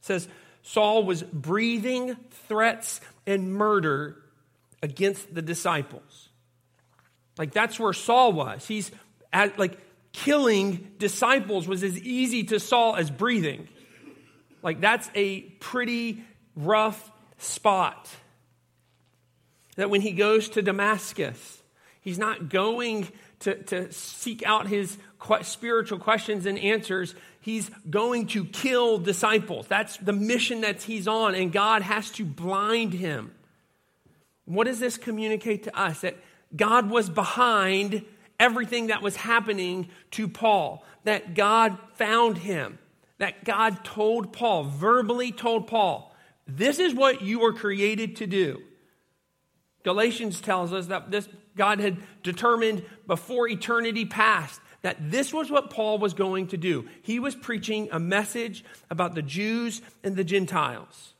says 0.00 0.28
Saul 0.62 1.04
was 1.04 1.22
breathing 1.22 2.16
threats 2.48 3.00
and 3.26 3.52
murder 3.54 4.16
against 4.82 5.32
the 5.32 5.42
disciples. 5.42 6.28
Like 7.38 7.52
that's 7.52 7.78
where 7.78 7.92
Saul 7.92 8.32
was. 8.32 8.66
He's 8.66 8.90
at, 9.32 9.58
like 9.58 9.78
killing 10.12 10.92
disciples 10.98 11.66
was 11.66 11.82
as 11.82 11.98
easy 11.98 12.44
to 12.44 12.60
Saul 12.60 12.96
as 12.96 13.10
breathing. 13.10 13.68
Like 14.62 14.80
that's 14.80 15.10
a 15.14 15.42
pretty 15.42 16.24
rough 16.56 17.10
spot. 17.42 18.08
That 19.76 19.90
when 19.90 20.00
he 20.00 20.12
goes 20.12 20.48
to 20.50 20.62
Damascus, 20.62 21.62
he's 22.00 22.18
not 22.18 22.48
going 22.48 23.08
to, 23.40 23.54
to 23.64 23.92
seek 23.92 24.42
out 24.44 24.68
his 24.68 24.98
spiritual 25.42 25.98
questions 25.98 26.46
and 26.46 26.58
answers. 26.58 27.14
He's 27.40 27.70
going 27.88 28.26
to 28.28 28.44
kill 28.44 28.98
disciples. 28.98 29.66
That's 29.66 29.96
the 29.96 30.12
mission 30.12 30.60
that 30.60 30.82
he's 30.82 31.08
on, 31.08 31.34
and 31.34 31.52
God 31.52 31.82
has 31.82 32.10
to 32.12 32.24
blind 32.24 32.92
him. 32.92 33.32
What 34.44 34.66
does 34.66 34.80
this 34.80 34.96
communicate 34.96 35.64
to 35.64 35.78
us? 35.78 36.00
That 36.02 36.16
God 36.54 36.90
was 36.90 37.08
behind 37.08 38.04
everything 38.38 38.88
that 38.88 39.02
was 39.02 39.16
happening 39.16 39.88
to 40.12 40.28
Paul, 40.28 40.84
that 41.04 41.34
God 41.34 41.78
found 41.94 42.38
him, 42.38 42.78
that 43.18 43.44
God 43.44 43.84
told 43.84 44.32
Paul, 44.32 44.64
verbally 44.64 45.32
told 45.32 45.66
Paul, 45.66 46.11
this 46.46 46.78
is 46.78 46.94
what 46.94 47.22
you 47.22 47.40
were 47.40 47.52
created 47.52 48.16
to 48.16 48.26
do. 48.26 48.62
Galatians 49.84 50.40
tells 50.40 50.72
us 50.72 50.86
that 50.86 51.10
this 51.10 51.28
God 51.56 51.80
had 51.80 51.98
determined 52.22 52.84
before 53.06 53.48
eternity 53.48 54.04
past 54.04 54.60
that 54.82 55.10
this 55.10 55.32
was 55.32 55.50
what 55.50 55.70
Paul 55.70 55.98
was 55.98 56.14
going 56.14 56.48
to 56.48 56.56
do. 56.56 56.88
He 57.02 57.18
was 57.18 57.34
preaching 57.34 57.88
a 57.92 58.00
message 58.00 58.64
about 58.90 59.14
the 59.14 59.22
Jews 59.22 59.80
and 60.02 60.16
the 60.16 60.24
Gentiles. 60.24 61.14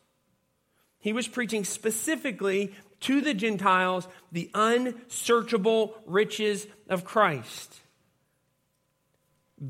He 0.98 1.12
was 1.12 1.28
preaching 1.28 1.64
specifically 1.64 2.74
to 3.00 3.20
the 3.20 3.34
Gentiles 3.34 4.06
the 4.30 4.50
unsearchable 4.54 5.94
riches 6.06 6.66
of 6.88 7.04
Christ. 7.04 7.80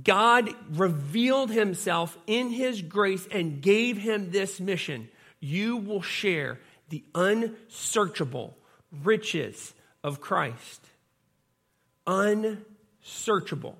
God 0.05 0.51
revealed 0.71 1.51
himself 1.51 2.17
in 2.27 2.51
his 2.51 2.81
grace 2.81 3.27
and 3.31 3.61
gave 3.61 3.99
him 3.99 4.31
this 4.31 4.59
mission. 4.59 5.09
You 5.43 5.77
will 5.77 6.03
share 6.03 6.61
the 6.89 7.03
unsearchable 7.17 8.57
riches 9.03 9.75
of 10.05 10.21
Christ. 10.21 10.87
Unsearchable. 12.07 13.77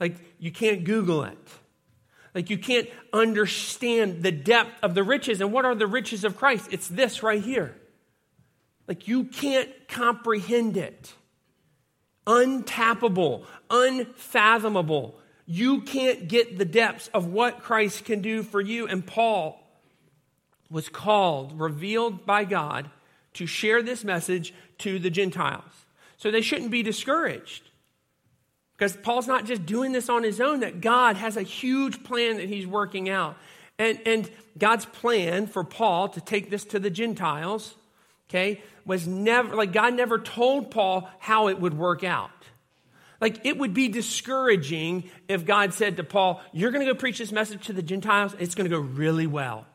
Like 0.00 0.16
you 0.40 0.50
can't 0.50 0.82
Google 0.82 1.22
it. 1.22 1.38
Like 2.34 2.50
you 2.50 2.58
can't 2.58 2.88
understand 3.12 4.24
the 4.24 4.32
depth 4.32 4.82
of 4.82 4.94
the 4.94 5.04
riches. 5.04 5.40
And 5.40 5.52
what 5.52 5.64
are 5.64 5.76
the 5.76 5.86
riches 5.86 6.24
of 6.24 6.36
Christ? 6.36 6.68
It's 6.72 6.88
this 6.88 7.22
right 7.22 7.42
here. 7.42 7.76
Like 8.88 9.06
you 9.06 9.24
can't 9.24 9.70
comprehend 9.86 10.76
it. 10.76 11.12
Untappable, 12.26 13.44
unfathomable. 13.70 15.16
You 15.46 15.82
can't 15.82 16.26
get 16.26 16.58
the 16.58 16.64
depths 16.64 17.08
of 17.14 17.26
what 17.26 17.62
Christ 17.62 18.04
can 18.04 18.20
do 18.20 18.42
for 18.42 18.60
you. 18.60 18.88
And 18.88 19.06
Paul 19.06 19.61
was 20.72 20.88
called, 20.88 21.60
revealed 21.60 22.26
by 22.26 22.44
God, 22.44 22.90
to 23.34 23.46
share 23.46 23.82
this 23.82 24.02
message 24.02 24.54
to 24.78 24.98
the 24.98 25.10
Gentiles. 25.10 25.62
So 26.16 26.30
they 26.30 26.40
shouldn't 26.40 26.70
be 26.70 26.82
discouraged. 26.82 27.68
Because 28.76 28.96
Paul's 28.96 29.28
not 29.28 29.44
just 29.44 29.64
doing 29.66 29.92
this 29.92 30.08
on 30.08 30.24
his 30.24 30.40
own, 30.40 30.60
that 30.60 30.80
God 30.80 31.16
has 31.16 31.36
a 31.36 31.42
huge 31.42 32.02
plan 32.02 32.38
that 32.38 32.48
he's 32.48 32.66
working 32.66 33.08
out. 33.08 33.36
And, 33.78 34.00
and 34.06 34.30
God's 34.58 34.86
plan 34.86 35.46
for 35.46 35.62
Paul 35.62 36.08
to 36.08 36.20
take 36.20 36.50
this 36.50 36.64
to 36.66 36.78
the 36.78 36.90
Gentiles, 36.90 37.74
okay, 38.28 38.62
was 38.84 39.06
never, 39.06 39.54
like, 39.54 39.72
God 39.72 39.94
never 39.94 40.18
told 40.18 40.70
Paul 40.70 41.08
how 41.18 41.48
it 41.48 41.60
would 41.60 41.74
work 41.74 42.02
out. 42.02 42.30
Like, 43.20 43.46
it 43.46 43.56
would 43.56 43.72
be 43.72 43.86
discouraging 43.88 45.10
if 45.28 45.44
God 45.44 45.74
said 45.74 45.98
to 45.98 46.04
Paul, 46.04 46.40
You're 46.52 46.72
going 46.72 46.84
to 46.84 46.92
go 46.92 46.98
preach 46.98 47.18
this 47.18 47.30
message 47.30 47.66
to 47.66 47.72
the 47.72 47.82
Gentiles, 47.82 48.34
it's 48.40 48.56
going 48.56 48.68
to 48.68 48.76
go 48.76 48.82
really 48.82 49.28
well. 49.28 49.66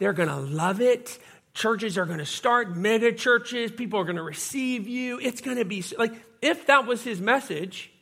They're 0.00 0.14
going 0.14 0.30
to 0.30 0.36
love 0.36 0.80
it. 0.80 1.18
Churches 1.54 1.96
are 1.98 2.06
going 2.06 2.18
to 2.18 2.26
start, 2.26 2.74
mega 2.76 3.12
churches. 3.12 3.70
People 3.70 4.00
are 4.00 4.04
going 4.04 4.16
to 4.16 4.22
receive 4.22 4.88
you. 4.88 5.20
It's 5.20 5.40
going 5.40 5.58
to 5.58 5.64
be 5.64 5.84
like, 5.96 6.12
if 6.42 6.66
that 6.66 6.86
was 6.86 7.04
his 7.04 7.20
message, 7.20 7.92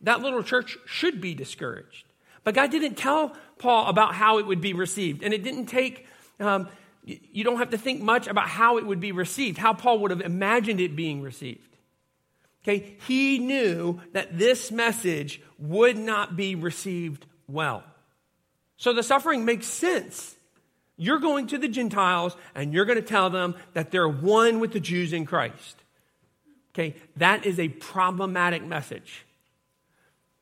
that 0.00 0.20
little 0.20 0.42
church 0.42 0.76
should 0.86 1.20
be 1.20 1.34
discouraged. 1.34 2.06
But 2.44 2.54
God 2.54 2.70
didn't 2.70 2.94
tell 2.94 3.36
Paul 3.58 3.88
about 3.88 4.14
how 4.14 4.38
it 4.38 4.46
would 4.46 4.60
be 4.60 4.72
received. 4.72 5.22
And 5.22 5.34
it 5.34 5.42
didn't 5.42 5.66
take, 5.66 6.06
um, 6.40 6.68
you 7.04 7.44
don't 7.44 7.58
have 7.58 7.70
to 7.70 7.78
think 7.78 8.00
much 8.00 8.26
about 8.26 8.48
how 8.48 8.78
it 8.78 8.86
would 8.86 9.00
be 9.00 9.12
received, 9.12 9.58
how 9.58 9.74
Paul 9.74 9.98
would 10.00 10.10
have 10.10 10.22
imagined 10.22 10.80
it 10.80 10.96
being 10.96 11.20
received. 11.20 11.76
Okay, 12.62 12.96
he 13.06 13.38
knew 13.38 14.00
that 14.12 14.38
this 14.38 14.72
message 14.72 15.42
would 15.58 15.98
not 15.98 16.36
be 16.36 16.54
received 16.54 17.26
well. 17.46 17.84
So 18.78 18.94
the 18.94 19.02
suffering 19.02 19.44
makes 19.44 19.66
sense. 19.66 20.34
You're 20.96 21.18
going 21.18 21.48
to 21.48 21.58
the 21.58 21.68
Gentiles 21.68 22.36
and 22.54 22.72
you're 22.72 22.84
going 22.84 23.00
to 23.00 23.02
tell 23.02 23.30
them 23.30 23.54
that 23.72 23.90
they're 23.90 24.08
one 24.08 24.60
with 24.60 24.72
the 24.72 24.80
Jews 24.80 25.12
in 25.12 25.26
Christ. 25.26 25.76
Okay, 26.72 26.96
that 27.16 27.46
is 27.46 27.58
a 27.58 27.68
problematic 27.68 28.64
message. 28.64 29.24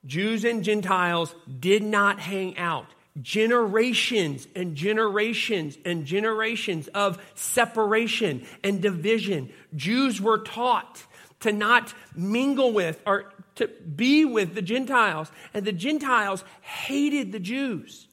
Jews 0.04 0.44
and 0.44 0.64
Gentiles 0.64 1.34
did 1.60 1.82
not 1.82 2.18
hang 2.18 2.56
out. 2.58 2.86
Generations 3.20 4.48
and 4.56 4.74
generations 4.74 5.76
and 5.84 6.06
generations 6.06 6.88
of 6.88 7.22
separation 7.34 8.46
and 8.64 8.80
division. 8.80 9.52
Jews 9.76 10.20
were 10.20 10.38
taught 10.38 11.04
to 11.40 11.52
not 11.52 11.92
mingle 12.16 12.72
with 12.72 13.00
or 13.06 13.32
to 13.56 13.68
be 13.68 14.24
with 14.24 14.54
the 14.54 14.62
Gentiles, 14.62 15.30
and 15.52 15.66
the 15.66 15.72
Gentiles 15.72 16.42
hated 16.62 17.32
the 17.32 17.40
Jews. 17.40 18.08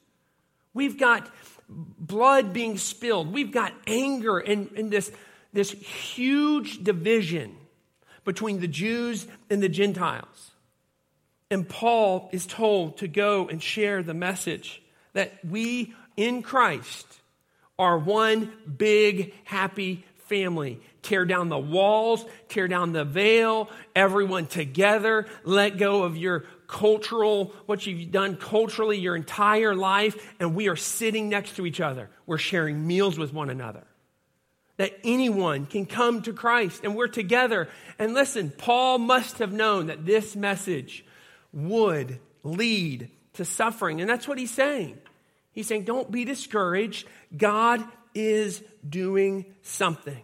We've 0.73 0.99
got 0.99 1.29
blood 1.69 2.53
being 2.53 2.77
spilled. 2.77 3.31
We've 3.31 3.51
got 3.51 3.73
anger 3.87 4.39
and, 4.39 4.69
and 4.75 4.91
this, 4.91 5.11
this 5.53 5.71
huge 5.71 6.83
division 6.83 7.55
between 8.25 8.59
the 8.59 8.67
Jews 8.67 9.27
and 9.49 9.61
the 9.61 9.69
Gentiles. 9.69 10.51
And 11.51 11.67
Paul 11.67 12.29
is 12.31 12.45
told 12.45 12.97
to 12.97 13.07
go 13.07 13.47
and 13.47 13.61
share 13.61 14.03
the 14.03 14.13
message 14.13 14.81
that 15.13 15.33
we 15.43 15.93
in 16.15 16.43
Christ 16.43 17.07
are 17.77 17.97
one 17.97 18.51
big 18.77 19.33
happy 19.45 20.05
family. 20.27 20.79
Tear 21.01 21.25
down 21.25 21.49
the 21.49 21.57
walls, 21.57 22.23
tear 22.49 22.67
down 22.67 22.91
the 22.91 23.05
veil, 23.05 23.69
everyone 23.95 24.45
together, 24.45 25.25
let 25.43 25.77
go 25.77 26.03
of 26.03 26.17
your 26.17 26.45
cultural, 26.69 27.53
what 27.65 27.85
you've 27.85 28.11
done 28.11 28.37
culturally 28.37 28.97
your 28.97 29.15
entire 29.15 29.75
life, 29.75 30.35
and 30.39 30.55
we 30.55 30.69
are 30.69 30.75
sitting 30.75 31.27
next 31.27 31.55
to 31.55 31.65
each 31.65 31.81
other. 31.81 32.09
We're 32.25 32.37
sharing 32.37 32.85
meals 32.85 33.17
with 33.17 33.33
one 33.33 33.49
another. 33.49 33.85
That 34.77 34.97
anyone 35.03 35.65
can 35.65 35.85
come 35.85 36.21
to 36.21 36.31
Christ 36.31 36.81
and 36.85 36.95
we're 36.95 37.07
together. 37.07 37.67
And 37.97 38.13
listen, 38.13 38.53
Paul 38.55 38.99
must 38.99 39.39
have 39.39 39.51
known 39.51 39.87
that 39.87 40.05
this 40.05 40.35
message 40.35 41.03
would 41.51 42.19
lead 42.43 43.09
to 43.33 43.43
suffering. 43.43 43.99
And 43.99 44.09
that's 44.09 44.27
what 44.27 44.37
he's 44.37 44.53
saying. 44.53 44.97
He's 45.51 45.67
saying, 45.67 45.83
don't 45.83 46.09
be 46.09 46.23
discouraged. 46.23 47.07
God 47.35 47.83
is 48.13 48.63
doing 48.87 49.45
something. 49.63 50.21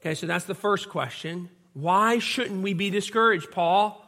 Okay, 0.00 0.14
so 0.14 0.26
that's 0.26 0.44
the 0.44 0.54
first 0.54 0.88
question. 0.88 1.48
Why 1.74 2.18
shouldn't 2.18 2.62
we 2.62 2.74
be 2.74 2.90
discouraged, 2.90 3.50
Paul? 3.50 3.98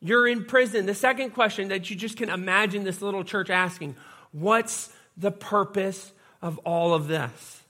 You're 0.00 0.28
in 0.28 0.44
prison. 0.44 0.86
The 0.86 0.94
second 0.94 1.30
question 1.30 1.68
that 1.68 1.90
you 1.90 1.96
just 1.96 2.16
can 2.16 2.28
imagine 2.28 2.84
this 2.84 3.02
little 3.02 3.24
church 3.24 3.50
asking 3.50 3.96
what's 4.32 4.92
the 5.16 5.30
purpose 5.30 6.12
of 6.40 6.58
all 6.58 6.94
of 6.94 7.08
this? 7.08 7.62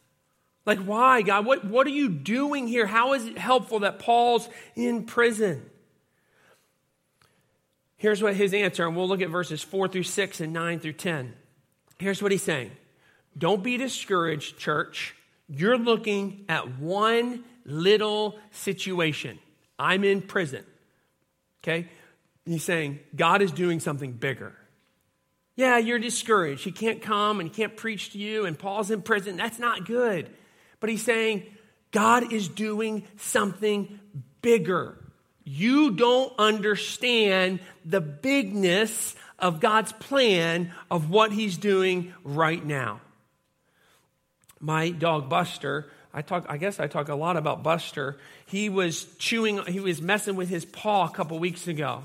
Like, 0.67 0.81
why, 0.81 1.23
God? 1.23 1.47
What, 1.47 1.65
what 1.65 1.87
are 1.87 1.91
you 1.91 2.11
doing 2.11 2.67
here? 2.67 2.87
How 2.87 3.15
is 3.15 3.25
it 3.25 3.39
helpful 3.39 3.81
that 3.81 3.99
Paul's 3.99 4.49
in 4.77 5.05
prison? 5.05 5.63
Here's 7.97 8.23
what 8.23 8.37
his 8.37 8.53
answer, 8.53 8.87
and 8.87 8.95
we'll 8.95 9.09
look 9.09 9.23
at 9.23 9.31
verses 9.31 9.63
4 9.63 9.89
through 9.89 10.03
6 10.03 10.41
and 10.41 10.53
9 10.53 10.79
through 10.79 10.93
10. 10.93 11.35
Here's 11.99 12.23
what 12.23 12.33
he's 12.33 12.43
saying 12.43 12.71
Don't 13.37 13.63
be 13.63 13.77
discouraged, 13.77 14.59
church. 14.59 15.15
You're 15.49 15.79
looking 15.79 16.45
at 16.49 16.79
one 16.79 17.45
little 17.69 18.39
situation. 18.51 19.39
I'm 19.79 20.05
in 20.05 20.23
prison. 20.23 20.65
Okay? 21.63 21.89
he's 22.45 22.65
saying, 22.65 22.99
God 23.15 23.43
is 23.43 23.53
doing 23.53 23.79
something 23.79 24.13
bigger. 24.13 24.55
Yeah, 25.55 25.77
you're 25.77 25.99
discouraged. 25.99 26.65
He 26.65 26.73
can't 26.73 27.03
come 27.03 27.41
and 27.41 27.49
he 27.49 27.55
can't 27.55 27.77
preach 27.77 28.13
to 28.13 28.19
you, 28.19 28.47
and 28.47 28.59
Paul's 28.59 28.91
in 28.91 29.03
prison. 29.03 29.37
That's 29.37 29.59
not 29.59 29.85
good. 29.85 30.31
But 30.81 30.89
he's 30.89 31.05
saying, 31.05 31.45
God 31.91 32.33
is 32.33 32.49
doing 32.49 33.05
something 33.17 34.01
bigger. 34.41 34.97
You 35.45 35.93
don't 35.93 36.33
understand 36.39 37.61
the 37.85 38.01
bigness 38.01 39.17
of 39.39 39.61
God's 39.61 39.93
plan 39.93 40.73
of 40.91 41.11
what 41.11 41.33
He's 41.33 41.57
doing 41.57 42.13
right 42.25 42.65
now. 42.65 43.01
My 44.61 44.91
dog 44.91 45.29
Buster, 45.29 45.91
I 46.19 46.23
talk 46.23 46.47
I 46.49 46.57
guess 46.57 46.81
I 46.81 46.89
talk 46.89 47.09
a 47.11 47.15
lot 47.15 47.37
about 47.37 47.63
Buster. 47.63 48.19
He 48.47 48.69
was 48.69 49.05
chewing, 49.19 49.65
he 49.67 49.79
was 49.79 50.03
messing 50.03 50.35
with 50.35 50.49
his 50.49 50.65
paw 50.65 51.07
a 51.07 51.11
couple 51.11 51.39
weeks 51.39 51.69
ago. 51.69 52.03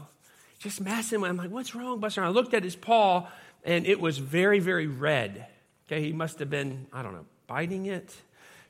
Just 0.60 0.80
messing 0.82 1.20
with 1.20 1.32
I'm 1.32 1.38
like, 1.38 1.50
what's 1.50 1.74
wrong, 1.74 2.00
Buster? 2.00 2.22
And 2.22 2.28
I 2.28 2.32
looked 2.32 2.54
at 2.54 2.64
his 2.64 2.76
paw 2.76 3.28
and 3.64 3.88
it 3.88 4.00
was 4.00 4.20
very, 4.20 4.60
very 4.60 4.86
red. 4.86 5.48
Okay, 5.88 6.00
he 6.00 6.14
must 6.14 6.38
have 6.38 6.50
been, 6.52 6.86
I 6.94 7.02
don't 7.02 7.14
know, 7.14 7.26
biting 7.48 7.88
it, 7.88 8.16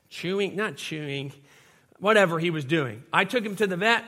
chewing, 0.08 0.56
not 0.56 0.76
chewing, 0.76 1.30
whatever 2.00 2.38
he 2.38 2.48
was 2.48 2.64
doing. 2.64 3.02
I 3.12 3.26
took 3.26 3.44
him 3.44 3.54
to 3.56 3.66
the 3.66 3.76
vet. 3.76 4.02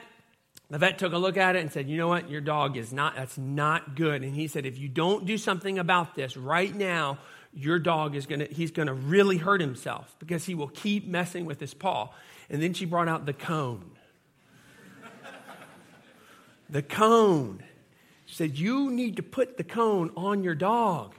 The 0.70 0.78
vet 0.78 0.98
took 0.98 1.12
a 1.12 1.18
look 1.18 1.36
at 1.36 1.54
it 1.54 1.58
and 1.58 1.70
said, 1.70 1.86
You 1.86 1.98
know 1.98 2.08
what? 2.08 2.30
Your 2.30 2.40
dog 2.40 2.78
is 2.78 2.94
not, 2.94 3.14
that's 3.14 3.36
not 3.36 3.94
good. 3.94 4.22
And 4.22 4.34
he 4.34 4.48
said, 4.48 4.64
If 4.64 4.78
you 4.78 4.88
don't 4.88 5.26
do 5.26 5.36
something 5.36 5.78
about 5.78 6.14
this 6.14 6.34
right 6.34 6.74
now, 6.74 7.18
your 7.56 7.78
dog 7.78 8.14
is 8.14 8.26
going 8.26 8.40
to, 8.40 8.46
he's 8.46 8.70
going 8.70 8.86
to 8.86 8.94
really 8.94 9.38
hurt 9.38 9.60
himself 9.60 10.14
because 10.18 10.44
he 10.44 10.54
will 10.54 10.68
keep 10.68 11.06
messing 11.06 11.46
with 11.46 11.58
his 11.58 11.72
paw. 11.72 12.10
And 12.50 12.62
then 12.62 12.74
she 12.74 12.84
brought 12.84 13.08
out 13.08 13.24
the 13.24 13.32
cone. 13.32 13.90
the 16.68 16.82
cone. 16.82 17.62
She 18.26 18.36
said, 18.36 18.58
You 18.58 18.90
need 18.90 19.16
to 19.16 19.22
put 19.22 19.56
the 19.56 19.64
cone 19.64 20.12
on 20.16 20.44
your 20.44 20.54
dog. 20.54 21.14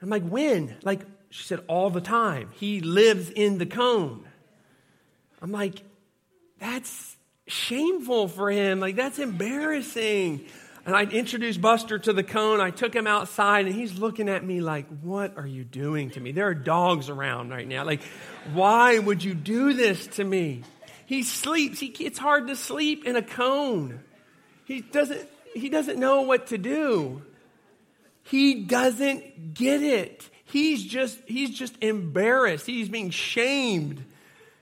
I'm 0.00 0.08
like, 0.08 0.26
When? 0.26 0.76
Like, 0.84 1.00
she 1.30 1.42
said, 1.42 1.60
All 1.66 1.90
the 1.90 2.00
time. 2.00 2.50
He 2.54 2.80
lives 2.80 3.28
in 3.28 3.58
the 3.58 3.66
cone. 3.66 4.26
I'm 5.42 5.50
like, 5.50 5.82
That's 6.60 7.16
shameful 7.46 8.28
for 8.28 8.50
him. 8.50 8.80
Like, 8.80 8.96
that's 8.96 9.18
embarrassing. 9.18 10.46
And 10.86 10.94
I 10.94 11.04
introduced 11.04 11.60
Buster 11.60 11.98
to 11.98 12.12
the 12.12 12.22
cone. 12.22 12.60
I 12.60 12.70
took 12.70 12.94
him 12.94 13.06
outside, 13.06 13.66
and 13.66 13.74
he's 13.74 13.98
looking 13.98 14.28
at 14.28 14.44
me 14.44 14.60
like, 14.60 14.86
What 15.00 15.36
are 15.38 15.46
you 15.46 15.64
doing 15.64 16.10
to 16.10 16.20
me? 16.20 16.32
There 16.32 16.46
are 16.46 16.54
dogs 16.54 17.08
around 17.08 17.50
right 17.50 17.66
now. 17.66 17.84
Like, 17.84 18.02
why 18.52 18.98
would 18.98 19.24
you 19.24 19.34
do 19.34 19.72
this 19.72 20.06
to 20.08 20.24
me? 20.24 20.62
He 21.06 21.22
sleeps. 21.22 21.80
He, 21.80 21.86
it's 21.86 22.18
hard 22.18 22.48
to 22.48 22.56
sleep 22.56 23.06
in 23.06 23.16
a 23.16 23.22
cone. 23.22 24.00
He 24.66 24.80
doesn't, 24.80 25.28
he 25.54 25.68
doesn't 25.68 25.98
know 25.98 26.22
what 26.22 26.48
to 26.48 26.58
do. 26.58 27.22
He 28.22 28.62
doesn't 28.62 29.54
get 29.54 29.82
it. 29.82 30.28
He's 30.44 30.84
just, 30.84 31.18
he's 31.26 31.50
just 31.50 31.76
embarrassed. 31.82 32.66
He's 32.66 32.88
being 32.88 33.10
shamed 33.10 34.04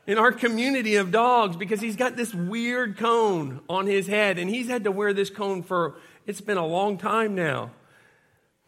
in 0.06 0.18
our 0.18 0.32
community 0.32 0.96
of 0.96 1.12
dogs 1.12 1.56
because 1.56 1.80
he's 1.80 1.96
got 1.96 2.16
this 2.16 2.34
weird 2.34 2.96
cone 2.96 3.60
on 3.68 3.86
his 3.86 4.06
head 4.06 4.38
and 4.38 4.50
he's 4.50 4.68
had 4.68 4.84
to 4.84 4.90
wear 4.90 5.12
this 5.12 5.30
cone 5.30 5.62
for 5.62 5.94
it's 6.26 6.40
been 6.40 6.56
a 6.56 6.66
long 6.66 6.98
time 6.98 7.34
now. 7.34 7.70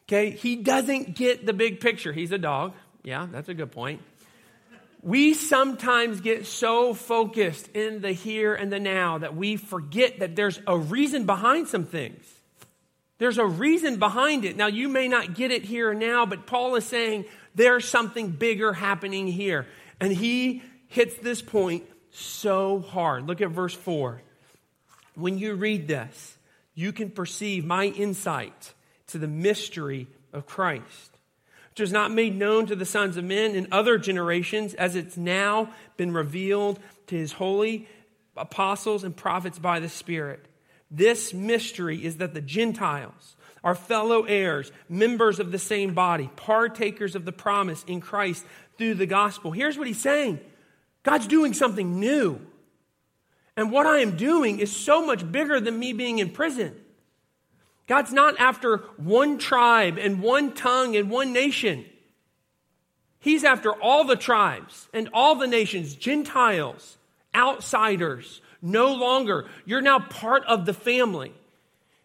Okay 0.06 0.30
he 0.30 0.56
doesn't 0.56 1.14
get 1.14 1.46
the 1.46 1.52
big 1.52 1.80
picture. 1.80 2.12
He's 2.12 2.32
a 2.32 2.38
dog. 2.38 2.74
Yeah 3.02 3.26
that's 3.30 3.48
a 3.48 3.54
good 3.54 3.72
point. 3.72 4.02
We 5.02 5.34
sometimes 5.34 6.20
get 6.20 6.46
so 6.46 6.94
focused 6.94 7.68
in 7.68 8.00
the 8.00 8.12
here 8.12 8.54
and 8.54 8.72
the 8.72 8.80
now 8.80 9.18
that 9.18 9.36
we 9.36 9.56
forget 9.56 10.20
that 10.20 10.34
there's 10.34 10.60
a 10.66 10.78
reason 10.78 11.26
behind 11.26 11.68
some 11.68 11.84
things. 11.84 12.24
There's 13.18 13.38
a 13.38 13.46
reason 13.46 13.98
behind 13.98 14.44
it. 14.44 14.56
Now 14.56 14.66
you 14.66 14.88
may 14.88 15.08
not 15.08 15.34
get 15.34 15.50
it 15.50 15.64
here 15.64 15.90
and 15.90 16.00
now 16.00 16.26
but 16.26 16.46
paul 16.46 16.74
is 16.76 16.84
saying 16.84 17.26
there's 17.54 17.86
something 17.86 18.30
bigger 18.30 18.72
happening 18.72 19.26
here. 19.26 19.66
And 20.00 20.12
he 20.12 20.62
hits 20.88 21.16
this 21.16 21.40
point 21.42 21.84
so 22.10 22.80
hard. 22.80 23.26
Look 23.26 23.40
at 23.40 23.50
verse 23.50 23.74
4. 23.74 24.22
When 25.14 25.38
you 25.38 25.54
read 25.54 25.86
this, 25.86 26.36
you 26.74 26.92
can 26.92 27.10
perceive 27.10 27.64
my 27.64 27.86
insight 27.86 28.74
to 29.08 29.18
the 29.18 29.28
mystery 29.28 30.06
of 30.32 30.46
Christ, 30.46 31.18
which 31.70 31.80
was 31.80 31.92
not 31.92 32.10
made 32.10 32.36
known 32.36 32.66
to 32.66 32.76
the 32.76 32.84
sons 32.84 33.16
of 33.16 33.24
men 33.24 33.54
in 33.54 33.68
other 33.70 33.98
generations, 33.98 34.74
as 34.74 34.96
it's 34.96 35.16
now 35.16 35.70
been 35.96 36.12
revealed 36.12 36.78
to 37.06 37.16
his 37.16 37.32
holy 37.32 37.88
apostles 38.36 39.04
and 39.04 39.16
prophets 39.16 39.58
by 39.58 39.80
the 39.80 39.88
Spirit. 39.88 40.46
This 40.90 41.32
mystery 41.32 42.04
is 42.04 42.18
that 42.18 42.34
the 42.34 42.40
Gentiles 42.40 43.36
are 43.62 43.74
fellow 43.74 44.24
heirs, 44.24 44.70
members 44.88 45.40
of 45.40 45.50
the 45.50 45.58
same 45.58 45.94
body, 45.94 46.30
partakers 46.36 47.14
of 47.14 47.24
the 47.24 47.32
promise 47.32 47.82
in 47.84 48.00
Christ 48.00 48.44
through 48.76 48.94
the 48.94 49.06
gospel. 49.06 49.52
Here's 49.52 49.78
what 49.78 49.86
he's 49.86 50.00
saying 50.00 50.40
God's 51.02 51.26
doing 51.26 51.54
something 51.54 51.98
new. 51.98 52.40
And 53.56 53.70
what 53.70 53.86
I 53.86 53.98
am 53.98 54.16
doing 54.16 54.58
is 54.58 54.74
so 54.74 55.04
much 55.06 55.30
bigger 55.30 55.60
than 55.60 55.78
me 55.78 55.92
being 55.92 56.18
in 56.18 56.30
prison. 56.30 56.74
God's 57.86 58.12
not 58.12 58.38
after 58.40 58.78
one 58.96 59.38
tribe 59.38 59.98
and 59.98 60.22
one 60.22 60.52
tongue 60.54 60.96
and 60.96 61.10
one 61.10 61.32
nation. 61.32 61.84
He's 63.20 63.44
after 63.44 63.72
all 63.72 64.04
the 64.04 64.16
tribes 64.16 64.88
and 64.92 65.08
all 65.12 65.34
the 65.36 65.46
nations, 65.46 65.94
Gentiles, 65.94 66.98
outsiders. 67.34 68.40
No 68.60 68.94
longer. 68.94 69.46
You're 69.66 69.82
now 69.82 69.98
part 69.98 70.44
of 70.46 70.66
the 70.66 70.74
family. 70.74 71.32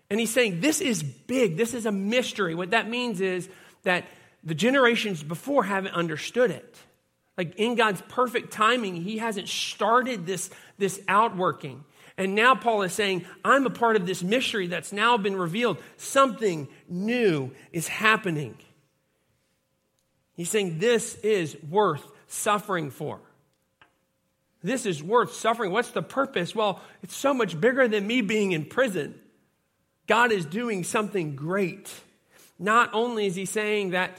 And 0.10 0.20
he's 0.20 0.34
saying 0.34 0.60
this 0.60 0.82
is 0.82 1.02
big. 1.04 1.56
This 1.56 1.74
is 1.74 1.86
a 1.86 1.92
mystery. 1.92 2.54
What 2.56 2.72
that 2.72 2.90
means 2.90 3.22
is 3.22 3.50
that 3.84 4.06
the 4.44 4.56
generations 4.56 5.24
before 5.24 5.64
haven't 5.64 5.94
understood 5.94 6.52
it. 6.52 6.78
Like 7.40 7.56
in 7.56 7.76
God's 7.76 8.04
perfect 8.10 8.52
timing, 8.52 8.98
He 8.98 9.20
hasn't 9.20 9.48
started 9.48 10.26
this, 10.26 10.50
this 10.78 11.00
outworking. 11.08 11.86
And 12.18 12.36
now 12.36 12.54
Paul 12.54 12.82
is 12.82 12.92
saying, 12.92 13.26
I'm 13.46 13.66
a 13.66 13.70
part 13.70 13.96
of 13.96 14.06
this 14.06 14.22
mystery 14.22 14.68
that's 14.68 14.92
now 14.92 15.16
been 15.16 15.38
revealed. 15.38 15.78
Something 15.96 16.68
new 16.90 17.52
is 17.72 17.88
happening. 17.88 18.58
He's 20.36 20.50
saying 20.50 20.80
this 20.80 21.16
is 21.20 21.56
worth 21.70 22.06
suffering 22.28 22.92
for. 22.92 23.22
This 24.62 24.86
is 24.86 25.02
worth 25.02 25.32
suffering. 25.32 25.72
What's 25.72 25.92
the 25.92 26.02
purpose? 26.02 26.54
Well, 26.54 26.82
it's 27.04 27.16
so 27.16 27.34
much 27.34 27.58
bigger 27.58 27.88
than 27.88 28.06
me 28.06 28.20
being 28.20 28.52
in 28.52 28.66
prison. 28.66 29.18
God 30.08 30.34
is 30.34 30.46
doing 30.46 30.84
something 30.84 31.38
great. 31.38 31.90
Not 32.60 32.90
only 32.92 33.28
is 33.28 33.36
he 33.36 33.46
saying 33.46 33.92
that 33.92 34.18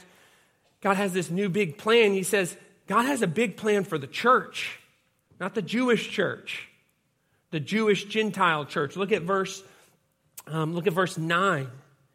God 0.81 0.95
has 0.95 1.13
this 1.13 1.29
new 1.29 1.49
big 1.49 1.77
plan, 1.77 2.13
he 2.13 2.23
says, 2.23 2.57
God 2.91 3.05
has 3.05 3.21
a 3.21 3.27
big 3.27 3.55
plan 3.55 3.85
for 3.85 3.97
the 3.97 4.05
church, 4.05 4.77
not 5.39 5.55
the 5.55 5.61
Jewish 5.61 6.09
church, 6.09 6.67
the 7.49 7.61
Jewish 7.61 8.03
Gentile 8.03 8.65
church. 8.65 8.97
Look 8.97 9.13
at 9.13 9.21
verse, 9.21 9.63
um, 10.45 10.73
look 10.73 10.87
at 10.87 10.91
verse 10.91 11.17
9 11.17 11.69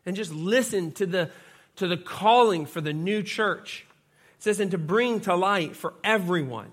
and 0.04 0.14
just 0.14 0.34
listen 0.34 0.92
to 0.92 1.06
the, 1.06 1.30
to 1.76 1.88
the 1.88 1.96
calling 1.96 2.66
for 2.66 2.82
the 2.82 2.92
new 2.92 3.22
church. 3.22 3.86
It 4.36 4.42
says, 4.42 4.60
and 4.60 4.70
to 4.72 4.76
bring 4.76 5.20
to 5.20 5.34
light 5.34 5.76
for 5.76 5.94
everyone 6.04 6.72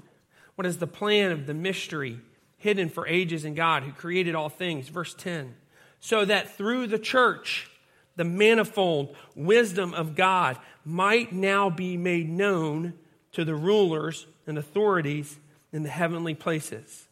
what 0.55 0.65
is 0.65 0.79
the 0.79 0.85
plan 0.85 1.31
of 1.31 1.47
the 1.47 1.53
mystery 1.53 2.19
hidden 2.57 2.89
for 2.89 3.07
ages 3.07 3.45
in 3.45 3.53
God 3.53 3.83
who 3.83 3.93
created 3.93 4.35
all 4.35 4.49
things. 4.49 4.89
Verse 4.89 5.13
10 5.13 5.55
so 6.01 6.25
that 6.25 6.57
through 6.57 6.87
the 6.87 6.99
church, 6.99 7.71
the 8.17 8.25
manifold 8.25 9.15
wisdom 9.33 9.93
of 9.93 10.13
God 10.13 10.57
might 10.83 11.31
now 11.31 11.69
be 11.69 11.95
made 11.95 12.29
known 12.29 12.95
to 13.33 13.45
the 13.45 13.55
rulers 13.55 14.25
and 14.47 14.57
authorities 14.57 15.37
in 15.71 15.83
the 15.83 15.89
heavenly 15.89 16.35
places. 16.35 17.07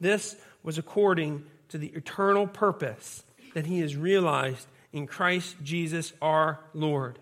This 0.00 0.36
was 0.62 0.78
according 0.78 1.44
to 1.68 1.78
the 1.78 1.88
eternal 1.88 2.46
purpose 2.46 3.24
that 3.54 3.66
he 3.66 3.80
has 3.80 3.96
realized 3.96 4.66
in 4.92 5.06
Christ 5.06 5.56
Jesus 5.62 6.12
our 6.20 6.58
Lord. 6.74 7.18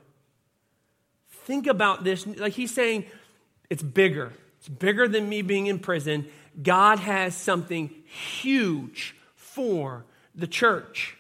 Think 1.45 1.67
about 1.67 2.05
this. 2.05 2.27
Like 2.27 2.55
he's 2.55 2.73
saying, 2.73 3.05
it's 3.69 3.83
bigger. 3.83 4.33
It's 4.59 4.69
bigger 4.69 5.07
than 5.09 5.29
me 5.29 5.43
being 5.43 5.67
in 5.67 5.79
prison. 5.79 6.27
God 6.63 6.99
has 6.99 7.35
something 7.35 7.91
huge 8.07 9.15
for 9.35 10.05
the 10.35 10.47
church. 10.47 11.17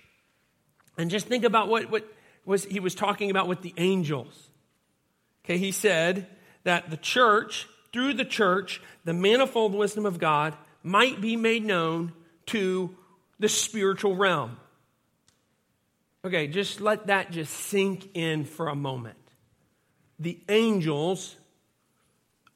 And 0.97 1.11
just 1.11 1.27
think 1.27 1.45
about 1.45 1.69
what, 1.69 1.91
what 1.91 2.07
was 2.45 2.65
he 2.65 2.81
was 2.81 2.95
talking 2.95 3.31
about 3.31 3.49
with 3.49 3.63
the 3.63 3.75
angels. 3.77 4.49
Okay, 5.45 5.59
he 5.59 5.73
said, 5.73 6.27
that 6.65 6.91
the 6.91 6.97
church, 6.97 7.69
through 7.93 8.15
the 8.15 8.25
church, 8.25 8.83
the 9.05 9.13
manifold 9.15 9.75
wisdom 9.75 10.05
of 10.05 10.19
God 10.19 10.57
might 10.83 11.21
be 11.21 11.37
made 11.37 11.65
known 11.65 12.13
to 12.47 12.95
the 13.39 13.49
spiritual 13.49 14.17
realm. 14.17 14.57
Okay, 16.25 16.47
just 16.47 16.81
let 16.81 17.07
that 17.09 17.31
just 17.31 17.53
sink 17.53 18.09
in 18.15 18.45
for 18.45 18.69
a 18.69 18.75
moment. 18.75 19.19
The 20.19 20.39
angels 20.49 21.37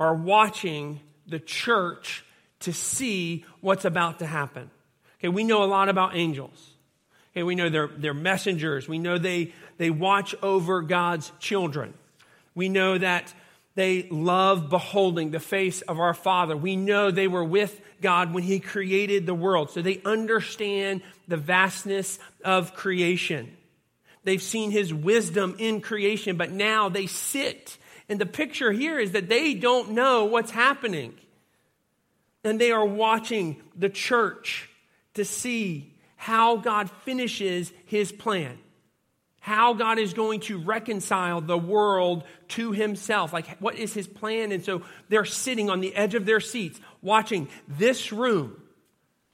are 0.01 0.15
watching 0.15 1.01
the 1.27 1.39
church 1.39 2.25
to 2.61 2.73
see 2.73 3.45
what's 3.61 3.85
about 3.85 4.21
to 4.21 4.27
happen. 4.27 4.71
Okay, 5.19 5.29
we 5.29 5.45
know 5.45 5.63
a 5.63 5.67
lot 5.67 5.89
about 5.89 6.17
angels. 6.17 6.71
Okay, 7.33 7.43
we 7.43 7.55
know 7.55 7.69
they're, 7.69 7.89
they're 7.89 8.15
messengers. 8.15 8.89
We 8.89 8.99
know 8.99 9.19
they, 9.19 9.53
they 9.77 9.91
watch 9.91 10.35
over 10.43 10.81
God's 10.83 11.31
children. 11.39 11.95
We 12.55 12.69
know 12.69 12.99
that 12.99 13.33
they 13.79 14.09
love 14.11 14.71
beholding 14.71 15.31
the 15.31 15.39
face 15.39 15.83
of 15.83 16.01
our 16.01 16.13
Father. 16.13 16.57
We 16.57 16.75
know 16.75 17.13
they 17.13 17.29
were 17.29 17.45
with 17.45 17.81
God 18.01 18.35
when 18.35 18.43
He 18.43 18.59
created 18.59 19.25
the 19.25 19.35
world, 19.35 19.71
so 19.71 19.81
they 19.81 20.03
understand 20.05 21.01
the 21.29 21.37
vastness 21.37 22.19
of 22.45 22.75
creation. 22.75 23.57
They've 24.25 24.43
seen 24.43 24.73
his 24.73 24.93
wisdom 24.93 25.55
in 25.61 25.81
creation, 25.81 26.37
but 26.37 26.51
now 26.51 26.89
they 26.89 27.07
sit. 27.07 27.79
And 28.09 28.21
the 28.21 28.27
picture 28.27 28.73
here 28.73 28.99
is 28.99 29.13
that 29.13 29.29
they 29.29 29.55
don't 29.55 29.93
know 29.93 30.25
what's 30.25 30.51
happening. 30.51 31.15
And 32.43 32.61
they 32.61 32.73
are 32.73 32.85
watching 32.85 33.63
the 33.77 33.89
church 33.89 34.69
to 35.15 35.25
see 35.25 35.95
how 36.17 36.57
God 36.57 36.91
finishes 37.05 37.73
his 37.87 38.11
plan 38.11 38.59
how 39.49 39.73
God 39.73 39.99
is 39.99 40.13
going 40.13 40.41
to 40.41 40.59
reconcile 40.59 41.41
the 41.41 41.57
world 41.57 42.23
to 42.49 42.73
himself. 42.73 43.33
Like, 43.33 43.59
what 43.59 43.77
is 43.77 43.95
his 43.95 44.07
plan? 44.07 44.53
And 44.53 44.63
so 44.63 44.83
they're 45.09 45.25
sitting 45.25 45.71
on 45.71 45.81
the 45.81 45.95
edge 45.97 46.15
of 46.15 46.27
their 46.27 46.39
seats, 46.39 46.79
watching 47.01 47.49
this 47.67 48.13
room, 48.13 48.63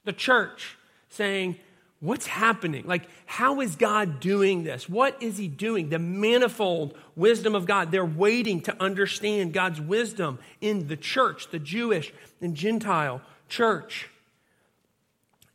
the 0.05 0.13
church, 0.13 0.77
saying, 1.09 1.57
What's 2.01 2.27
happening? 2.27 2.85
Like, 2.85 3.07
how 3.25 3.61
is 3.61 3.75
God 3.77 4.19
doing 4.19 4.63
this? 4.63 4.87
What 4.87 5.23
is 5.23 5.37
he 5.37 5.47
doing? 5.47 5.89
The 5.89 5.97
manifold 5.97 6.95
wisdom 7.15 7.55
of 7.55 7.65
God. 7.65 7.89
They're 7.89 8.05
waiting 8.05 8.61
to 8.61 8.83
understand 8.83 9.53
God's 9.53 9.81
wisdom 9.81 10.37
in 10.61 10.87
the 10.87 10.97
church, 10.97 11.49
the 11.49 11.57
Jewish 11.57 12.13
and 12.41 12.53
Gentile 12.53 13.21
church. 13.49 14.09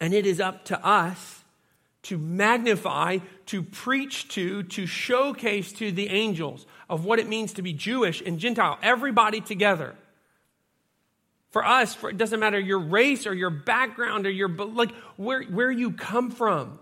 And 0.00 0.12
it 0.12 0.26
is 0.26 0.40
up 0.40 0.64
to 0.66 0.84
us 0.84 1.39
to 2.02 2.16
magnify, 2.16 3.18
to 3.46 3.62
preach 3.62 4.28
to, 4.28 4.62
to 4.64 4.86
showcase 4.86 5.72
to 5.74 5.92
the 5.92 6.08
angels 6.08 6.66
of 6.88 7.04
what 7.04 7.18
it 7.18 7.28
means 7.28 7.52
to 7.54 7.62
be 7.62 7.72
Jewish 7.72 8.22
and 8.24 8.38
Gentile, 8.38 8.78
everybody 8.82 9.40
together. 9.40 9.94
For 11.50 11.64
us, 11.66 11.94
for, 11.94 12.08
it 12.10 12.16
doesn't 12.16 12.40
matter 12.40 12.58
your 12.58 12.78
race 12.78 13.26
or 13.26 13.34
your 13.34 13.50
background 13.50 14.26
or 14.26 14.30
your, 14.30 14.48
like, 14.48 14.94
where, 15.16 15.42
where 15.42 15.70
you 15.70 15.92
come 15.92 16.30
from. 16.30 16.78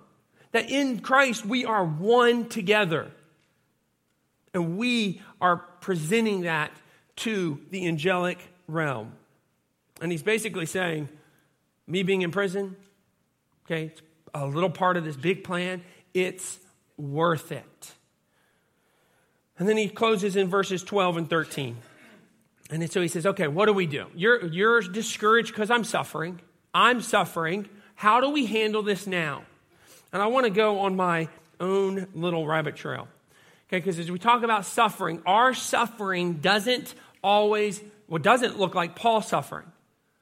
That 0.53 0.71
in 0.71 1.01
Christ 1.01 1.45
we 1.45 1.65
are 1.65 1.85
one 1.85 2.49
together. 2.49 3.11
And 4.55 4.79
we 4.79 5.21
are 5.41 5.57
presenting 5.57 6.43
that 6.43 6.71
to 7.17 7.61
the 7.71 7.87
angelic 7.87 8.39
realm. 8.67 9.13
And 10.01 10.13
he's 10.13 10.23
basically 10.23 10.67
saying, 10.67 11.09
me 11.87 12.03
being 12.03 12.23
in 12.23 12.31
prison, 12.31 12.77
okay, 13.67 13.87
it's 13.87 14.03
a 14.35 14.47
little 14.47 14.71
part 14.71 14.97
of 14.97 15.05
this 15.05 15.17
big 15.17 15.45
plan, 15.45 15.83
it's 16.15 16.59
worth 16.97 17.53
it. 17.53 17.93
And 19.59 19.69
then 19.69 19.77
he 19.77 19.89
closes 19.89 20.37
in 20.37 20.49
verses 20.49 20.83
12 20.83 21.17
and 21.17 21.31
13. 21.31 21.77
And 22.71 22.91
so 22.91 23.01
he 23.01 23.09
says, 23.09 23.27
okay, 23.27 23.49
what 23.49 23.67
do 23.67 23.73
we 23.73 23.87
do? 23.87 24.07
You're, 24.15 24.47
you're 24.47 24.81
discouraged 24.83 25.49
because 25.49 25.71
I'm 25.71 25.85
suffering. 25.85 26.41
I'm 26.75 27.01
suffering. 27.01 27.69
How 27.95 28.21
do 28.21 28.31
we 28.31 28.47
handle 28.47 28.83
this 28.83 29.07
now? 29.07 29.45
And 30.13 30.23
I 30.23 30.27
want 30.27 30.45
to 30.45 30.51
go 30.51 30.81
on 30.81 30.97
my 30.97 31.29
own 31.61 32.07
little 32.15 32.47
rabbit 32.47 32.77
trail. 32.77 33.09
Okay, 33.69 33.79
because 33.79 33.99
as 33.99 34.11
we 34.11 34.19
talk 34.19 34.43
about 34.43 34.65
suffering, 34.65 35.23
our 35.27 35.55
suffering 35.55 36.35
doesn't 36.35 36.95
always, 37.23 37.83
well, 38.07 38.23
doesn't 38.23 38.59
look 38.59 38.75
like 38.75 38.97
Paul's 38.97 39.29
suffering. 39.29 39.67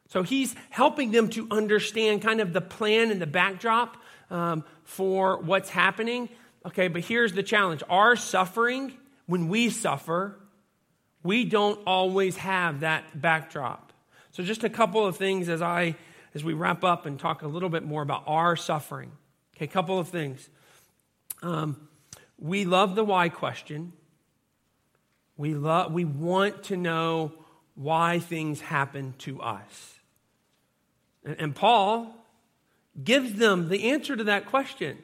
So 0.09 0.23
he's 0.23 0.55
helping 0.71 1.11
them 1.11 1.29
to 1.31 1.49
understand 1.51 2.23
kind 2.23 2.41
of 2.41 2.53
the 2.53 2.61
plan 2.61 3.11
and 3.11 3.21
the 3.21 3.27
backdrop 3.27 3.97
um, 4.31 4.65
for 4.85 5.39
what's 5.39 5.69
happening. 5.69 6.29
Okay, 6.65 6.89
but 6.89 7.03
here's 7.03 7.33
the 7.33 7.43
challenge 7.43 7.83
our 7.89 8.17
suffering, 8.17 8.93
when 9.27 9.49
we 9.49 9.71
suffer, 9.71 10.39
we 11.23 11.45
don't 11.45 11.81
always 11.87 12.37
have 12.37 12.81
that 12.81 13.21
backdrop. 13.21 13.93
So 14.33 14.43
just 14.43 14.65
a 14.65 14.69
couple 14.69 15.07
of 15.07 15.17
things 15.17 15.49
as 15.49 15.63
I 15.63 15.97
as 16.35 16.45
we 16.45 16.53
wrap 16.53 16.85
up 16.85 17.07
and 17.07 17.19
talk 17.19 17.43
a 17.43 17.49
little 17.49 17.71
bit 17.71 17.83
more 17.83 18.03
about 18.03 18.25
our 18.27 18.57
suffering. 18.57 19.11
Okay, 19.57 19.65
a 19.65 19.69
couple 19.69 19.99
of 19.99 20.09
things. 20.09 20.49
Um, 21.43 21.89
we 22.39 22.65
love 22.65 22.95
the 22.95 23.05
why 23.05 23.31
question. 23.31 23.93
We 25.37 25.55
love 25.55 25.93
we 25.93 26.05
want 26.05 26.65
to 26.65 26.77
know 26.77 27.33
why 27.75 28.19
things 28.19 28.61
happen 28.61 29.15
to 29.19 29.41
us. 29.41 29.96
And, 31.27 31.37
and 31.39 31.55
Paul 31.55 32.15
gives 33.03 33.35
them 33.35 33.69
the 33.69 33.91
answer 33.91 34.17
to 34.17 34.25
that 34.25 34.47
question. 34.47 34.97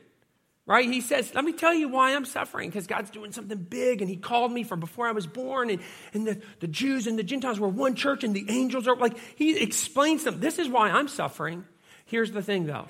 Right? 0.64 0.88
He 0.88 1.00
says, 1.00 1.34
Let 1.34 1.44
me 1.44 1.52
tell 1.52 1.74
you 1.74 1.88
why 1.88 2.14
I'm 2.14 2.24
suffering, 2.24 2.70
because 2.70 2.86
God's 2.86 3.10
doing 3.10 3.32
something 3.32 3.58
big, 3.58 4.00
and 4.00 4.08
He 4.08 4.16
called 4.16 4.52
me 4.52 4.62
from 4.62 4.78
before 4.80 5.08
I 5.08 5.12
was 5.12 5.26
born, 5.26 5.70
and, 5.70 5.82
and 6.14 6.26
the, 6.26 6.40
the 6.60 6.68
Jews 6.68 7.08
and 7.08 7.18
the 7.18 7.24
Gentiles 7.24 7.58
were 7.58 7.68
one 7.68 7.96
church, 7.96 8.22
and 8.22 8.32
the 8.32 8.46
angels 8.48 8.86
are 8.86 8.96
like, 8.96 9.18
He 9.36 9.58
explains 9.60 10.22
them. 10.22 10.38
This 10.38 10.60
is 10.60 10.68
why 10.68 10.90
I'm 10.90 11.08
suffering. 11.08 11.64
Here's 12.06 12.30
the 12.30 12.42
thing, 12.42 12.66
though 12.66 12.86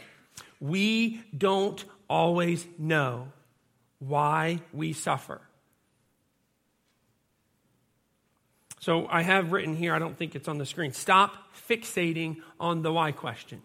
we 0.60 1.22
don't 1.36 1.84
always 2.08 2.64
know 2.78 3.32
why 3.98 4.60
we 4.72 4.92
suffer. 4.92 5.40
So 8.82 9.06
I 9.08 9.22
have 9.22 9.52
written 9.52 9.76
here, 9.76 9.94
I 9.94 10.00
don't 10.00 10.18
think 10.18 10.34
it's 10.34 10.48
on 10.48 10.58
the 10.58 10.66
screen 10.66 10.92
stop 10.92 11.36
fixating 11.68 12.38
on 12.58 12.82
the 12.82 12.92
why 12.92 13.12
question. 13.12 13.62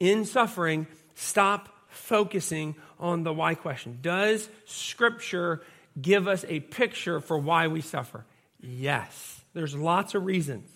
In 0.00 0.24
suffering, 0.24 0.86
stop 1.14 1.68
focusing 1.88 2.74
on 2.98 3.24
the 3.24 3.32
why 3.32 3.54
question. 3.54 3.98
Does 4.00 4.48
Scripture 4.64 5.60
give 6.00 6.28
us 6.28 6.46
a 6.48 6.60
picture 6.60 7.20
for 7.20 7.36
why 7.36 7.68
we 7.68 7.82
suffer? 7.82 8.24
Yes. 8.58 9.42
There's 9.52 9.74
lots 9.74 10.14
of 10.14 10.24
reasons. 10.24 10.70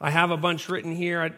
I 0.00 0.10
have 0.10 0.30
a 0.30 0.38
bunch 0.38 0.70
written 0.70 0.96
here. 0.96 1.36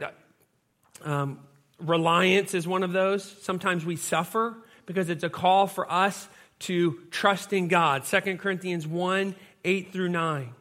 Um, 1.02 1.40
reliance 1.80 2.54
is 2.54 2.68
one 2.68 2.84
of 2.84 2.92
those. 2.92 3.24
Sometimes 3.42 3.84
we 3.84 3.96
suffer 3.96 4.56
because 4.86 5.10
it's 5.10 5.24
a 5.24 5.28
call 5.28 5.66
for 5.66 5.90
us 5.90 6.28
to 6.60 7.00
trust 7.10 7.52
in 7.52 7.66
God. 7.66 8.04
2 8.04 8.36
Corinthians 8.36 8.86
1 8.86 9.34
8 9.64 9.92
through 9.92 10.10
9. 10.10 10.54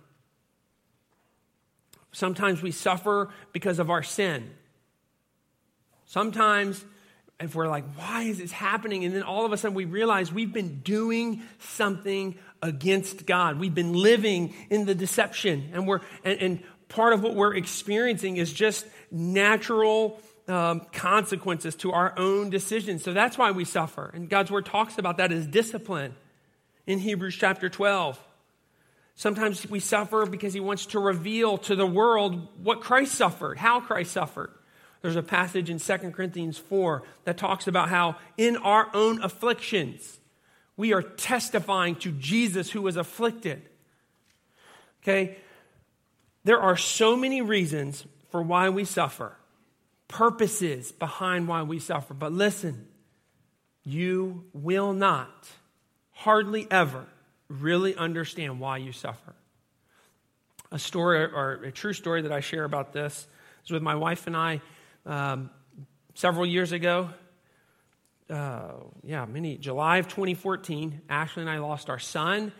Sometimes 2.13 2.61
we 2.61 2.71
suffer 2.71 3.29
because 3.51 3.79
of 3.79 3.89
our 3.89 4.03
sin. 4.03 4.49
Sometimes, 6.05 6.85
if 7.39 7.55
we're 7.55 7.67
like, 7.67 7.85
why 7.95 8.23
is 8.23 8.37
this 8.37 8.51
happening? 8.51 9.03
And 9.03 9.15
then 9.15 9.23
all 9.23 9.45
of 9.45 9.51
a 9.51 9.57
sudden 9.57 9.75
we 9.75 9.85
realize 9.85 10.31
we've 10.31 10.53
been 10.53 10.79
doing 10.81 11.41
something 11.59 12.37
against 12.61 13.25
God. 13.25 13.59
We've 13.59 13.73
been 13.73 13.93
living 13.93 14.53
in 14.69 14.85
the 14.85 14.95
deception. 14.95 15.71
And, 15.73 15.87
we're, 15.87 16.01
and, 16.23 16.39
and 16.39 16.63
part 16.87 17.13
of 17.13 17.23
what 17.23 17.35
we're 17.35 17.55
experiencing 17.55 18.37
is 18.37 18.53
just 18.53 18.85
natural 19.11 20.21
um, 20.47 20.81
consequences 20.91 21.73
to 21.77 21.93
our 21.93 22.13
own 22.17 22.51
decisions. 22.51 23.03
So 23.03 23.11
that's 23.11 23.39
why 23.39 23.51
we 23.51 23.65
suffer. 23.65 24.11
And 24.13 24.29
God's 24.29 24.51
word 24.51 24.67
talks 24.67 24.99
about 24.99 25.17
that 25.17 25.31
as 25.31 25.47
discipline 25.47 26.13
in 26.85 26.99
Hebrews 26.99 27.35
chapter 27.35 27.69
12. 27.69 28.19
Sometimes 29.15 29.69
we 29.69 29.79
suffer 29.79 30.25
because 30.25 30.53
he 30.53 30.59
wants 30.59 30.87
to 30.87 30.99
reveal 30.99 31.57
to 31.59 31.75
the 31.75 31.85
world 31.85 32.47
what 32.63 32.81
Christ 32.81 33.13
suffered, 33.13 33.57
how 33.57 33.79
Christ 33.79 34.11
suffered. 34.11 34.51
There's 35.01 35.15
a 35.15 35.23
passage 35.23 35.69
in 35.69 35.79
2 35.79 35.97
Corinthians 36.11 36.57
4 36.57 37.03
that 37.25 37.37
talks 37.37 37.67
about 37.67 37.89
how 37.89 38.15
in 38.37 38.57
our 38.57 38.89
own 38.93 39.21
afflictions, 39.21 40.19
we 40.77 40.93
are 40.93 41.01
testifying 41.01 41.95
to 41.97 42.11
Jesus 42.11 42.71
who 42.71 42.81
was 42.81 42.97
afflicted. 42.97 43.61
Okay? 45.01 45.37
There 46.43 46.59
are 46.59 46.77
so 46.77 47.15
many 47.15 47.41
reasons 47.41 48.05
for 48.29 48.41
why 48.41 48.69
we 48.69 48.85
suffer, 48.85 49.37
purposes 50.07 50.91
behind 50.91 51.47
why 51.47 51.63
we 51.63 51.79
suffer. 51.79 52.13
But 52.13 52.31
listen, 52.31 52.87
you 53.83 54.45
will 54.53 54.93
not, 54.93 55.49
hardly 56.11 56.65
ever, 56.71 57.05
really 57.61 57.95
understand 57.95 58.59
why 58.59 58.77
you 58.77 58.91
suffer. 58.91 59.35
A 60.71 60.79
story, 60.79 61.19
or 61.19 61.61
a 61.63 61.71
true 61.71 61.93
story 61.93 62.23
that 62.23 62.31
I 62.31 62.39
share 62.39 62.63
about 62.63 62.93
this, 62.93 63.27
is 63.63 63.71
with 63.71 63.83
my 63.83 63.95
wife 63.95 64.27
and 64.27 64.35
I 64.35 64.61
um, 65.05 65.49
several 66.15 66.45
years 66.45 66.71
ago. 66.71 67.09
Uh, 68.29 68.71
yeah, 69.03 69.25
many 69.25 69.57
July 69.57 69.97
of 69.97 70.07
2014. 70.07 71.01
Ashley 71.09 71.41
and 71.41 71.49
I 71.49 71.59
lost 71.59 71.89
our 71.89 71.99
son. 71.99 72.51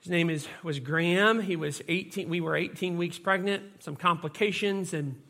His 0.00 0.10
name 0.10 0.30
is 0.30 0.46
was 0.62 0.78
Graham. 0.78 1.40
He 1.40 1.56
was 1.56 1.82
18. 1.88 2.28
We 2.28 2.40
were 2.40 2.56
18 2.56 2.96
weeks 2.96 3.18
pregnant. 3.18 3.82
Some 3.82 3.96
complications, 3.96 4.94
and 4.94 5.20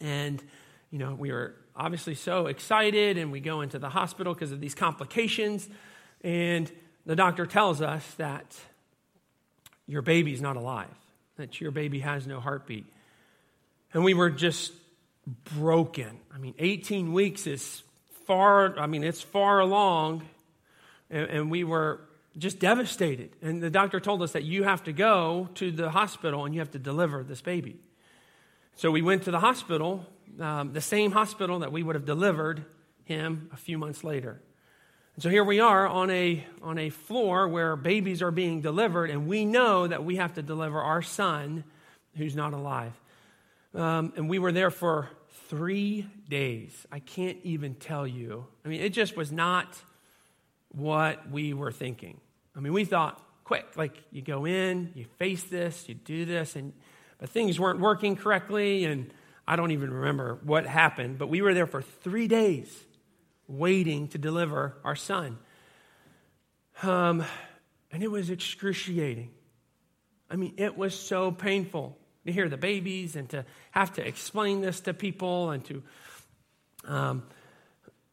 and 0.00 0.42
you 0.90 0.98
know 0.98 1.14
we 1.14 1.30
were 1.30 1.56
obviously 1.76 2.14
so 2.14 2.46
excited, 2.46 3.18
and 3.18 3.30
we 3.30 3.40
go 3.40 3.60
into 3.60 3.78
the 3.78 3.90
hospital 3.90 4.32
because 4.32 4.52
of 4.52 4.60
these 4.60 4.74
complications, 4.74 5.68
and 6.22 6.70
the 7.06 7.16
doctor 7.16 7.46
tells 7.46 7.80
us 7.80 8.08
that 8.14 8.56
your 9.86 10.02
baby's 10.02 10.40
not 10.40 10.56
alive, 10.56 10.94
that 11.36 11.60
your 11.60 11.70
baby 11.70 12.00
has 12.00 12.26
no 12.26 12.40
heartbeat. 12.40 12.86
And 13.92 14.04
we 14.04 14.14
were 14.14 14.30
just 14.30 14.72
broken. 15.56 16.18
I 16.34 16.38
mean, 16.38 16.54
18 16.58 17.12
weeks 17.12 17.46
is 17.46 17.82
far, 18.26 18.78
I 18.78 18.86
mean, 18.86 19.04
it's 19.04 19.20
far 19.20 19.60
along. 19.60 20.22
And, 21.10 21.28
and, 21.28 21.50
we 21.50 21.64
were 21.64 22.00
just 22.38 22.60
devastated. 22.60 23.30
And 23.42 23.60
the 23.60 23.70
doctor 23.70 23.98
told 23.98 24.22
us 24.22 24.32
that 24.32 24.44
you 24.44 24.62
have 24.62 24.84
to 24.84 24.92
go 24.92 25.48
to 25.56 25.72
the 25.72 25.90
hospital 25.90 26.44
and 26.44 26.54
you 26.54 26.60
have 26.60 26.70
to 26.70 26.78
deliver 26.78 27.24
this 27.24 27.40
baby. 27.40 27.80
So 28.76 28.92
we 28.92 29.02
went 29.02 29.24
to 29.24 29.32
the 29.32 29.40
hospital, 29.40 30.06
um, 30.38 30.72
the 30.72 30.80
same 30.80 31.10
hospital 31.10 31.58
that 31.58 31.72
we 31.72 31.82
would 31.82 31.96
have 31.96 32.06
delivered 32.06 32.64
him 33.04 33.50
a 33.52 33.56
few 33.56 33.76
months 33.76 34.04
later. 34.04 34.40
So 35.20 35.28
here 35.28 35.44
we 35.44 35.60
are 35.60 35.86
on 35.86 36.08
a, 36.08 36.42
on 36.62 36.78
a 36.78 36.88
floor 36.88 37.46
where 37.46 37.76
babies 37.76 38.22
are 38.22 38.30
being 38.30 38.62
delivered, 38.62 39.10
and 39.10 39.26
we 39.26 39.44
know 39.44 39.86
that 39.86 40.02
we 40.02 40.16
have 40.16 40.32
to 40.36 40.42
deliver 40.42 40.80
our 40.80 41.02
son 41.02 41.62
who's 42.16 42.34
not 42.34 42.54
alive. 42.54 42.98
Um, 43.74 44.14
and 44.16 44.30
we 44.30 44.38
were 44.38 44.50
there 44.50 44.70
for 44.70 45.10
three 45.48 46.06
days. 46.30 46.86
I 46.90 47.00
can't 47.00 47.36
even 47.42 47.74
tell 47.74 48.06
you. 48.06 48.46
I 48.64 48.68
mean, 48.68 48.80
it 48.80 48.94
just 48.94 49.14
was 49.14 49.30
not 49.30 49.78
what 50.70 51.30
we 51.30 51.52
were 51.52 51.70
thinking. 51.70 52.18
I 52.56 52.60
mean, 52.60 52.72
we 52.72 52.86
thought, 52.86 53.22
quick, 53.44 53.66
like 53.76 53.98
you 54.10 54.22
go 54.22 54.46
in, 54.46 54.90
you 54.94 55.04
face 55.18 55.42
this, 55.44 55.86
you 55.86 55.96
do 55.96 56.24
this, 56.24 56.56
and 56.56 56.72
but 57.18 57.28
things 57.28 57.60
weren't 57.60 57.80
working 57.80 58.16
correctly, 58.16 58.86
and 58.86 59.12
I 59.46 59.56
don't 59.56 59.72
even 59.72 59.92
remember 59.92 60.38
what 60.44 60.64
happened, 60.64 61.18
but 61.18 61.28
we 61.28 61.42
were 61.42 61.52
there 61.52 61.66
for 61.66 61.82
three 61.82 62.26
days 62.26 62.74
waiting 63.50 64.08
to 64.08 64.18
deliver 64.18 64.76
our 64.84 64.96
son. 64.96 65.38
Um, 66.82 67.24
and 67.90 68.02
it 68.02 68.10
was 68.10 68.30
excruciating. 68.30 69.30
I 70.30 70.36
mean, 70.36 70.54
it 70.56 70.78
was 70.78 70.98
so 70.98 71.32
painful 71.32 71.98
to 72.24 72.32
hear 72.32 72.48
the 72.48 72.56
babies 72.56 73.16
and 73.16 73.28
to 73.30 73.44
have 73.72 73.92
to 73.94 74.06
explain 74.06 74.60
this 74.60 74.80
to 74.80 74.94
people 74.94 75.50
and 75.50 75.64
to. 75.64 75.82
Um, 76.84 77.24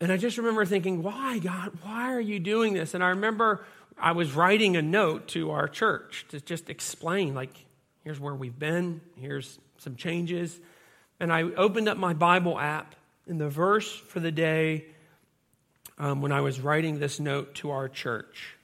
and 0.01 0.11
I 0.11 0.17
just 0.17 0.38
remember 0.38 0.65
thinking, 0.65 1.03
why, 1.03 1.39
God, 1.39 1.77
why 1.83 2.13
are 2.13 2.21
you 2.21 2.39
doing 2.39 2.73
this? 2.73 2.93
And 2.93 3.03
I 3.03 3.09
remember 3.09 3.63
I 3.97 4.11
was 4.11 4.33
writing 4.33 4.75
a 4.75 4.81
note 4.81 5.27
to 5.29 5.51
our 5.51 5.67
church 5.67 6.25
to 6.29 6.41
just 6.41 6.69
explain, 6.69 7.35
like, 7.35 7.65
here's 8.03 8.19
where 8.19 8.35
we've 8.35 8.57
been, 8.57 9.01
here's 9.15 9.59
some 9.77 9.95
changes. 9.95 10.59
And 11.19 11.31
I 11.31 11.43
opened 11.43 11.88
up 11.89 11.97
my 11.97 12.13
Bible 12.13 12.59
app, 12.59 12.95
and 13.27 13.41
the 13.41 13.49
verse 13.49 13.91
for 13.91 14.19
the 14.19 14.31
day 14.31 14.85
um, 15.97 16.21
when 16.21 16.31
I 16.31 16.41
was 16.41 16.59
writing 16.59 16.99
this 16.99 17.19
note 17.19 17.55
to 17.55 17.71
our 17.71 17.89
church. 17.89 18.55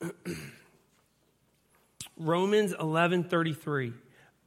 Romans 2.16 2.74
11:33. 2.74 3.92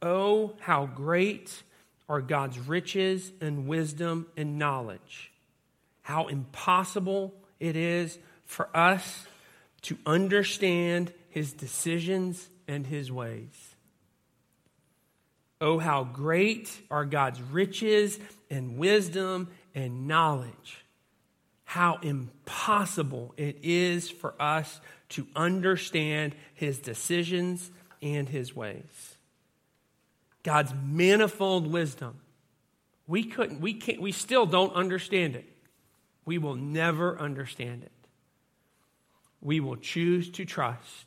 Oh, 0.02 0.54
how 0.60 0.86
great 0.86 1.62
are 2.08 2.20
God's 2.20 2.58
riches 2.58 3.32
and 3.40 3.66
wisdom 3.66 4.26
and 4.36 4.58
knowledge. 4.58 5.32
How 6.02 6.26
impossible 6.26 7.32
it 7.60 7.76
is 7.76 8.18
for 8.44 8.68
us 8.76 9.26
to 9.82 9.96
understand 10.04 11.12
his 11.30 11.52
decisions 11.52 12.48
and 12.68 12.86
his 12.86 13.10
ways. 13.10 13.74
Oh, 15.60 15.78
how 15.78 16.04
great 16.04 16.76
are 16.90 17.04
God's 17.04 17.40
riches 17.40 18.18
and 18.50 18.76
wisdom 18.76 19.48
and 19.74 20.06
knowledge. 20.06 20.84
How 21.64 21.98
impossible 22.02 23.34
it 23.36 23.58
is 23.62 24.10
for 24.10 24.34
us 24.40 24.80
to 25.10 25.26
understand 25.34 26.34
his 26.54 26.78
decisions 26.78 27.70
and 28.02 28.28
his 28.28 28.54
ways. 28.54 29.16
God's 30.42 30.72
manifold 30.82 31.70
wisdom. 31.70 32.18
We 33.06 33.24
couldn't, 33.24 33.60
we 33.60 33.74
can't, 33.74 34.00
we 34.00 34.12
still 34.12 34.46
don't 34.46 34.74
understand 34.74 35.36
it. 35.36 35.48
We 36.24 36.38
will 36.38 36.56
never 36.56 37.18
understand 37.18 37.82
it. 37.82 37.92
We 39.40 39.60
will 39.60 39.76
choose 39.76 40.30
to 40.30 40.44
trust 40.44 41.06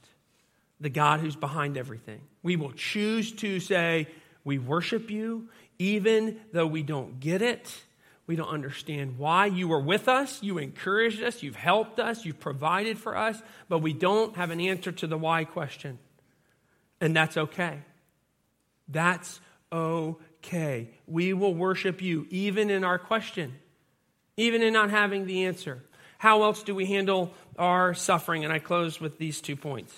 the 0.79 0.89
God 0.89 1.19
who's 1.19 1.35
behind 1.35 1.77
everything. 1.77 2.21
We 2.43 2.55
will 2.55 2.73
choose 2.73 3.31
to 3.33 3.59
say, 3.59 4.07
We 4.43 4.59
worship 4.59 5.09
you, 5.09 5.49
even 5.79 6.39
though 6.51 6.67
we 6.67 6.83
don't 6.83 7.19
get 7.19 7.41
it. 7.41 7.73
We 8.27 8.35
don't 8.35 8.49
understand 8.49 9.17
why. 9.17 9.45
You 9.45 9.67
were 9.67 9.79
with 9.79 10.07
us, 10.07 10.41
you 10.41 10.57
encouraged 10.57 11.21
us, 11.21 11.43
you've 11.43 11.55
helped 11.55 11.99
us, 11.99 12.25
you've 12.25 12.39
provided 12.39 12.97
for 12.97 13.15
us, 13.15 13.41
but 13.69 13.79
we 13.79 13.93
don't 13.93 14.35
have 14.35 14.49
an 14.49 14.59
answer 14.59 14.91
to 14.91 15.07
the 15.07 15.17
why 15.17 15.43
question. 15.43 15.99
And 16.99 17.15
that's 17.15 17.37
okay. 17.37 17.79
That's 18.87 19.39
okay. 19.71 20.89
We 21.05 21.33
will 21.33 21.53
worship 21.53 22.01
you 22.01 22.25
even 22.31 22.71
in 22.71 22.83
our 22.83 22.97
question, 22.97 23.53
even 24.37 24.63
in 24.63 24.73
not 24.73 24.89
having 24.89 25.27
the 25.27 25.45
answer. 25.45 25.83
How 26.17 26.43
else 26.43 26.63
do 26.63 26.73
we 26.73 26.87
handle 26.87 27.33
our 27.59 27.93
suffering? 27.93 28.43
And 28.43 28.51
I 28.51 28.57
close 28.57 28.99
with 28.99 29.19
these 29.19 29.41
two 29.41 29.55
points. 29.55 29.93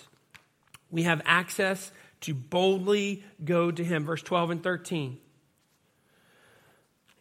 We 0.91 1.03
have 1.03 1.21
access 1.23 1.91
to 2.21 2.33
boldly 2.33 3.23
go 3.43 3.71
to 3.71 3.83
Him. 3.83 4.03
Verse 4.03 4.21
12 4.21 4.49
and 4.49 4.63
13 4.63 5.19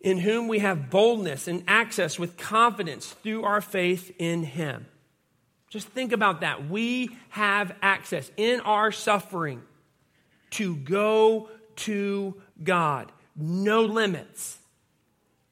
in 0.00 0.18
whom 0.18 0.48
we 0.48 0.60
have 0.60 0.90
boldness 0.90 1.48
and 1.48 1.64
access 1.66 2.18
with 2.18 2.36
confidence 2.36 3.06
through 3.22 3.44
our 3.44 3.60
faith 3.60 4.14
in 4.18 4.42
Him. 4.42 4.86
Just 5.68 5.88
think 5.88 6.12
about 6.12 6.40
that. 6.40 6.68
We 6.68 7.16
have 7.30 7.74
access 7.82 8.30
in 8.36 8.60
our 8.60 8.92
suffering 8.92 9.62
to 10.50 10.76
go 10.76 11.48
to 11.76 12.40
God. 12.62 13.10
No 13.34 13.82
limits. 13.82 14.58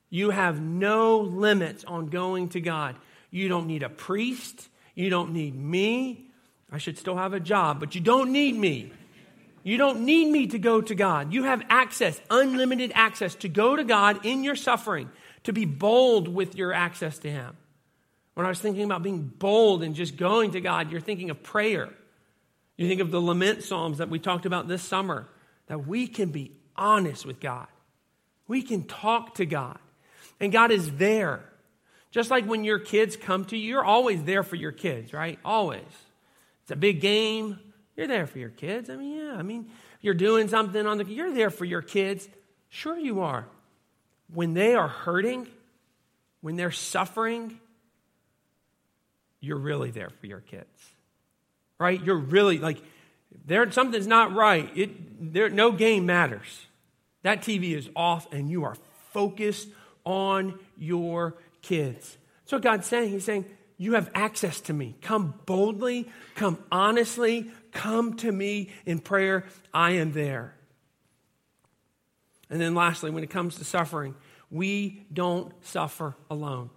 You 0.09 0.31
have 0.31 0.61
no 0.61 1.19
limits 1.19 1.85
on 1.85 2.07
going 2.07 2.51
to 2.51 2.61
God. 2.61 2.97
You 3.31 3.49
don't 3.49 3.67
need 3.67 3.83
a 3.83 3.89
priest. 3.89 4.69
You 4.95 5.11
don't 5.11 5.33
need 5.33 5.55
me. 5.57 6.31
I 6.71 6.79
should 6.79 6.99
still 6.99 7.17
have 7.17 7.33
a 7.33 7.41
job, 7.41 7.81
but 7.81 7.95
you 7.95 8.01
don't 8.01 8.31
need 8.31 8.57
me. 8.57 8.93
You 9.65 9.79
don't 9.79 10.05
need 10.05 10.31
me 10.31 10.47
to 10.49 10.59
go 10.59 10.83
to 10.83 10.95
God. 10.95 11.33
You 11.33 11.45
have 11.45 11.62
access, 11.71 12.21
unlimited 12.31 12.93
access 12.95 13.35
to 13.37 13.49
go 13.49 13.75
to 13.75 13.83
God 13.83 14.25
in 14.25 14.45
your 14.45 14.57
suffering, 14.57 15.11
to 15.45 15.55
be 15.55 15.65
bold 15.65 16.29
with 16.29 16.55
your 16.55 16.73
access 16.75 17.19
to 17.21 17.31
Him. 17.31 17.57
When 18.35 18.45
I 18.45 18.51
was 18.51 18.61
thinking 18.61 18.85
about 18.85 19.03
being 19.03 19.23
bold 19.23 19.83
and 19.83 19.95
just 19.95 20.17
going 20.17 20.53
to 20.53 20.61
God, 20.61 20.93
you're 20.93 21.01
thinking 21.01 21.31
of 21.31 21.43
prayer. 21.43 21.89
You 22.77 22.87
think 22.89 23.01
of 23.01 23.11
the 23.11 23.21
lament 23.21 23.62
psalms 23.62 23.99
that 23.99 24.11
we 24.11 24.19
talked 24.19 24.45
about 24.45 24.69
this 24.69 24.83
summer, 24.83 25.29
that 25.69 25.87
we 25.87 26.09
can 26.09 26.31
be 26.31 26.53
honest 26.77 27.25
with 27.25 27.41
God. 27.41 27.69
We 28.47 28.61
can 28.61 28.85
talk 28.85 29.37
to 29.37 29.47
God, 29.47 29.79
and 30.41 30.53
God 30.53 30.73
is 30.73 30.97
there. 30.97 31.43
Just 32.11 32.31
like 32.31 32.45
when 32.45 32.65
your 32.65 32.79
kids 32.79 33.17
come 33.17 33.47
to 33.47 33.57
you, 33.57 33.67
you're 33.67 33.85
always 33.85 34.23
there 34.25 34.43
for 34.43 34.57
your 34.57 34.73
kids, 34.73 35.15
right? 35.15 35.39
Always. 35.43 35.83
It's 36.62 36.71
a 36.71 36.77
big 36.77 37.01
game, 37.01 37.59
you're 37.97 38.07
there 38.07 38.27
for 38.27 38.39
your 38.39 38.51
kids. 38.51 38.91
I 38.91 38.97
mean, 38.97 39.17
yeah, 39.17 39.35
I 39.37 39.43
mean, 39.43 39.71
you're 40.01 40.15
doing 40.15 40.49
something 40.49 40.87
on 40.87 40.99
the, 40.99 41.05
you're 41.05 41.33
there 41.33 41.51
for 41.51 41.65
your 41.65 41.83
kids. 41.83 42.29
Sure, 42.69 42.99
you 42.99 43.21
are. 43.21 43.47
When 44.33 44.55
they 44.55 44.75
are 44.75 44.89
hurting, 44.89 45.47
when 46.41 46.57
they're 46.57 46.71
suffering, 46.71 47.61
you're 49.41 49.59
really 49.59 49.91
there 49.91 50.11
for 50.21 50.27
your 50.27 50.41
kids. 50.41 50.67
Right? 51.79 52.03
You're 52.03 52.17
really 52.17 52.59
like, 52.59 52.83
there 53.47 53.71
something's 53.71 54.07
not 54.07 54.35
right. 54.35 54.71
It 54.77 55.33
there 55.33 55.49
no 55.51 55.73
game 55.73 56.07
matters. 56.07 56.67
That 57.23 57.43
TV 57.43 57.77
is 57.77 57.89
off 57.97 58.33
and 58.33 58.51
you 58.51 58.65
are 58.65 58.77
focused 59.13 59.69
on 60.05 60.59
your 60.77 61.35
kids. 61.63 62.17
That's 62.43 62.53
what 62.53 62.63
God's 62.63 62.87
saying. 62.87 63.11
He's 63.11 63.25
saying, 63.25 63.47
You 63.79 63.95
have 63.95 64.11
access 64.15 64.61
to 64.63 64.73
me. 64.73 64.97
Come 65.03 65.35
boldly, 65.47 66.09
come 66.35 66.59
honestly, 66.71 67.51
Come 67.75 68.14
to 68.18 68.33
me 68.33 68.70
in 68.87 69.01
prayer. 69.01 69.45
I 69.75 69.91
am 69.91 70.12
there. 70.12 70.55
And 72.49 72.61
then, 72.61 72.75
lastly, 72.75 73.11
when 73.11 73.25
it 73.25 73.31
comes 73.31 73.57
to 73.57 73.64
suffering, 73.64 74.14
we 74.51 75.05
don't 75.12 75.53
suffer 75.66 76.14
alone. 76.31 76.70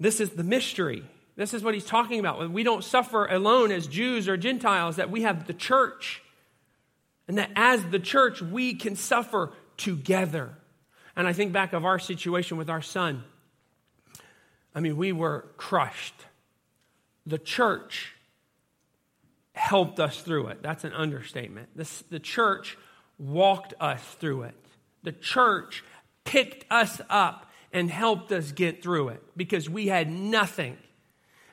This 0.00 0.18
is 0.18 0.30
the 0.30 0.42
mystery. 0.42 1.04
This 1.36 1.52
is 1.52 1.62
what 1.62 1.74
he's 1.74 1.84
talking 1.84 2.18
about. 2.18 2.50
We 2.50 2.62
don't 2.62 2.82
suffer 2.82 3.26
alone 3.26 3.70
as 3.70 3.86
Jews 3.86 4.28
or 4.28 4.36
Gentiles, 4.36 4.96
that 4.96 5.10
we 5.10 5.22
have 5.22 5.46
the 5.46 5.54
church. 5.54 6.22
And 7.28 7.38
that 7.38 7.50
as 7.54 7.84
the 7.84 7.98
church, 7.98 8.40
we 8.40 8.74
can 8.74 8.96
suffer 8.96 9.52
together. 9.76 10.56
And 11.14 11.28
I 11.28 11.32
think 11.32 11.52
back 11.52 11.74
of 11.74 11.84
our 11.84 11.98
situation 11.98 12.56
with 12.56 12.70
our 12.70 12.82
son. 12.82 13.24
I 14.74 14.80
mean, 14.80 14.96
we 14.96 15.12
were 15.12 15.46
crushed. 15.56 16.14
The 17.26 17.38
church 17.38 18.13
helped 19.54 20.00
us 20.00 20.20
through 20.20 20.48
it. 20.48 20.62
That's 20.62 20.84
an 20.84 20.92
understatement. 20.92 21.68
This, 21.74 22.02
the 22.10 22.18
church 22.18 22.76
walked 23.18 23.72
us 23.80 24.02
through 24.20 24.42
it. 24.42 24.54
The 25.04 25.12
church 25.12 25.84
picked 26.24 26.70
us 26.70 27.00
up 27.08 27.50
and 27.72 27.90
helped 27.90 28.32
us 28.32 28.52
get 28.52 28.82
through 28.82 29.08
it 29.08 29.22
because 29.36 29.70
we 29.70 29.86
had 29.86 30.10
nothing. 30.10 30.76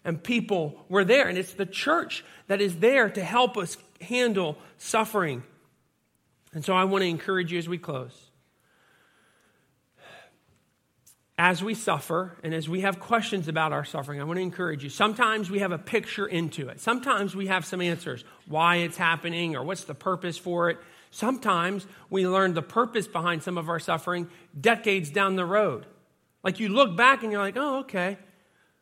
And 0.03 0.21
people 0.21 0.83
were 0.89 1.03
there. 1.03 1.27
And 1.27 1.37
it's 1.37 1.53
the 1.53 1.65
church 1.65 2.25
that 2.47 2.59
is 2.59 2.77
there 2.77 3.09
to 3.09 3.23
help 3.23 3.55
us 3.55 3.77
handle 4.01 4.57
suffering. 4.77 5.43
And 6.53 6.65
so 6.65 6.73
I 6.73 6.85
want 6.85 7.03
to 7.03 7.07
encourage 7.07 7.51
you 7.51 7.59
as 7.59 7.69
we 7.69 7.77
close 7.77 8.30
as 11.37 11.63
we 11.63 11.73
suffer 11.73 12.37
and 12.43 12.53
as 12.53 12.69
we 12.69 12.81
have 12.81 12.99
questions 12.99 13.47
about 13.47 13.73
our 13.73 13.85
suffering, 13.85 14.21
I 14.21 14.23
want 14.23 14.37
to 14.37 14.43
encourage 14.43 14.83
you. 14.83 14.89
Sometimes 14.89 15.49
we 15.49 15.59
have 15.59 15.71
a 15.71 15.77
picture 15.77 16.27
into 16.27 16.69
it. 16.69 16.79
Sometimes 16.79 17.35
we 17.35 17.47
have 17.47 17.65
some 17.65 17.81
answers 17.81 18.23
why 18.45 18.77
it's 18.77 18.97
happening 18.97 19.55
or 19.55 19.63
what's 19.63 19.85
the 19.85 19.95
purpose 19.95 20.37
for 20.37 20.69
it. 20.69 20.77
Sometimes 21.09 21.87
we 22.09 22.27
learn 22.27 22.53
the 22.53 22.61
purpose 22.61 23.07
behind 23.07 23.43
some 23.43 23.57
of 23.57 23.69
our 23.69 23.79
suffering 23.79 24.29
decades 24.59 25.09
down 25.09 25.35
the 25.35 25.45
road. 25.45 25.85
Like 26.43 26.59
you 26.59 26.69
look 26.69 26.95
back 26.95 27.23
and 27.23 27.31
you're 27.31 27.41
like, 27.41 27.57
oh, 27.57 27.79
okay. 27.79 28.17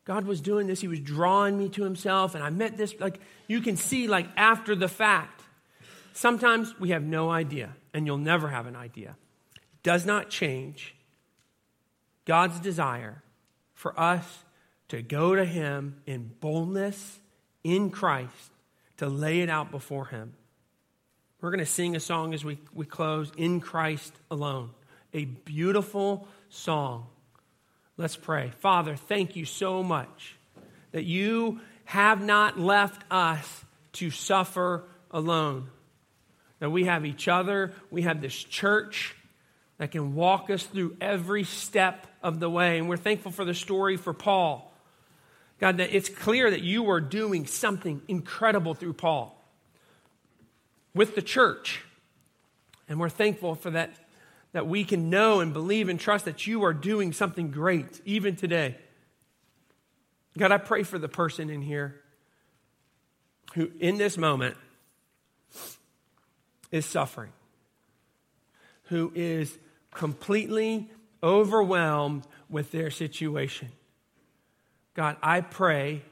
God 0.09 0.25
was 0.25 0.41
doing 0.41 0.65
this. 0.65 0.81
He 0.81 0.87
was 0.87 0.99
drawing 0.99 1.55
me 1.55 1.69
to 1.69 1.83
himself, 1.83 2.33
and 2.33 2.43
I 2.43 2.49
met 2.49 2.77
this. 2.77 2.95
Like 2.99 3.19
you 3.47 3.61
can 3.61 3.77
see, 3.77 4.07
like 4.07 4.27
after 4.35 4.75
the 4.75 4.87
fact. 4.87 5.43
Sometimes 6.13 6.77
we 6.79 6.89
have 6.89 7.03
no 7.03 7.29
idea, 7.29 7.75
and 7.93 8.07
you'll 8.07 8.17
never 8.17 8.47
have 8.47 8.65
an 8.65 8.75
idea. 8.75 9.15
Does 9.83 10.07
not 10.07 10.29
change 10.29 10.95
God's 12.29 12.59
desire 12.59 13.23
for 13.73 13.99
us 13.99 14.45
to 14.89 15.01
go 15.01 15.33
to 15.33 15.43
Him 15.43 15.99
in 16.05 16.29
boldness 16.39 17.17
in 17.63 17.89
Christ, 17.89 18.51
to 18.97 19.07
lay 19.07 19.39
it 19.39 19.49
out 19.49 19.71
before 19.71 20.05
Him. 20.05 20.35
We're 21.41 21.49
going 21.49 21.57
to 21.57 21.65
sing 21.65 21.95
a 21.95 21.99
song 21.99 22.35
as 22.35 22.45
we, 22.45 22.59
we 22.71 22.85
close, 22.85 23.31
In 23.35 23.59
Christ 23.59 24.13
Alone. 24.29 24.69
A 25.11 25.25
beautiful 25.25 26.27
song. 26.49 27.07
Let's 27.97 28.15
pray. 28.15 28.51
Father, 28.59 28.95
thank 28.95 29.35
you 29.35 29.45
so 29.45 29.81
much 29.81 30.37
that 30.91 31.05
you 31.05 31.59
have 31.85 32.23
not 32.23 32.59
left 32.59 33.01
us 33.09 33.65
to 33.93 34.11
suffer 34.11 34.83
alone. 35.09 35.71
That 36.59 36.69
we 36.69 36.85
have 36.85 37.07
each 37.07 37.27
other, 37.27 37.73
we 37.89 38.03
have 38.03 38.21
this 38.21 38.35
church 38.35 39.15
that 39.79 39.91
can 39.91 40.13
walk 40.13 40.51
us 40.51 40.63
through 40.63 40.95
every 41.01 41.43
step 41.43 42.05
of 42.21 42.39
the 42.39 42.49
way. 42.49 42.77
And 42.77 42.87
we're 42.87 42.97
thankful 42.97 43.31
for 43.31 43.43
the 43.43 43.55
story 43.55 43.97
for 43.97 44.13
Paul 44.13 44.69
God, 45.59 45.77
that 45.77 45.93
it's 45.93 46.09
clear 46.09 46.49
that 46.49 46.61
you 46.61 46.89
are 46.89 47.01
doing 47.01 47.45
something 47.45 48.01
incredible 48.07 48.73
through 48.73 48.93
Paul 48.93 49.35
with 50.95 51.15
the 51.15 51.21
church. 51.21 51.83
And 52.87 52.99
we're 52.99 53.09
thankful 53.09 53.55
for 53.55 53.71
that, 53.71 53.91
that 54.53 54.67
we 54.67 54.85
can 54.85 55.09
know 55.09 55.41
and 55.41 55.51
believe 55.53 55.89
and 55.89 55.99
trust 55.99 56.25
that 56.25 56.47
you 56.47 56.63
are 56.63 56.73
doing 56.73 57.11
something 57.11 57.51
great 57.51 58.01
even 58.05 58.35
today. 58.35 58.77
God, 60.37 60.51
I 60.51 60.57
pray 60.57 60.83
for 60.83 60.97
the 60.97 61.09
person 61.09 61.49
in 61.49 61.61
here 61.61 61.99
who, 63.55 63.69
in 63.79 63.97
this 63.97 64.17
moment, 64.17 64.55
is 66.71 66.85
suffering, 66.85 67.31
who 68.83 69.11
is 69.13 69.57
completely 69.91 70.89
overwhelmed 71.21 72.25
with 72.49 72.71
their 72.71 72.89
situation. 72.89 73.69
God, 74.93 75.17
I 75.21 75.41
pray 75.41 76.03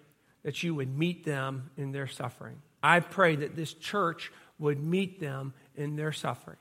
that 0.44 0.64
you 0.64 0.76
would 0.76 0.98
meet 0.98 1.26
them 1.26 1.70
in 1.78 1.92
their 1.92 2.08
suffering. 2.08 2.62
I 2.82 3.00
pray 3.00 3.36
that 3.38 3.56
this 3.56 3.74
church 3.74 4.32
would 4.60 4.82
meet 4.82 5.20
them 5.20 5.54
in 5.76 5.96
their 5.96 6.12
suffering. 6.12 6.58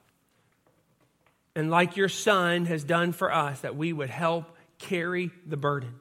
And 1.55 1.71
like 1.71 1.97
your 1.97 2.09
son 2.09 2.67
has 2.67 2.85
done 2.85 3.13
for 3.13 3.33
us, 3.33 3.61
that 3.61 3.77
we 3.77 3.93
would 3.93 4.11
help 4.11 4.45
carry 4.79 5.31
the 5.47 5.57
burden. 5.57 5.95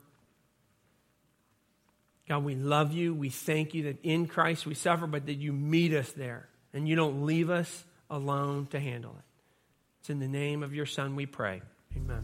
God, 2.27 2.43
we 2.43 2.55
love 2.55 2.91
you. 2.91 3.13
We 3.13 3.29
thank 3.29 3.73
you 3.73 3.83
that 3.83 4.03
in 4.03 4.27
Christ 4.27 4.65
we 4.65 4.73
suffer, 4.73 5.05
but 5.07 5.27
that 5.27 5.35
you 5.35 5.53
meet 5.53 5.93
us 5.93 6.11
there 6.11 6.49
and 6.73 6.89
you 6.89 6.95
don't 6.95 7.25
leave 7.25 7.49
us 7.49 7.85
alone 8.09 8.67
to 8.71 8.79
handle 8.79 9.15
it. 9.17 9.34
It's 10.05 10.11
in 10.11 10.19
the 10.19 10.27
name 10.27 10.61
of 10.61 10.71
your 10.71 10.85
son 10.85 11.15
we 11.15 11.25
pray. 11.25 11.63
Amen. 11.97 12.23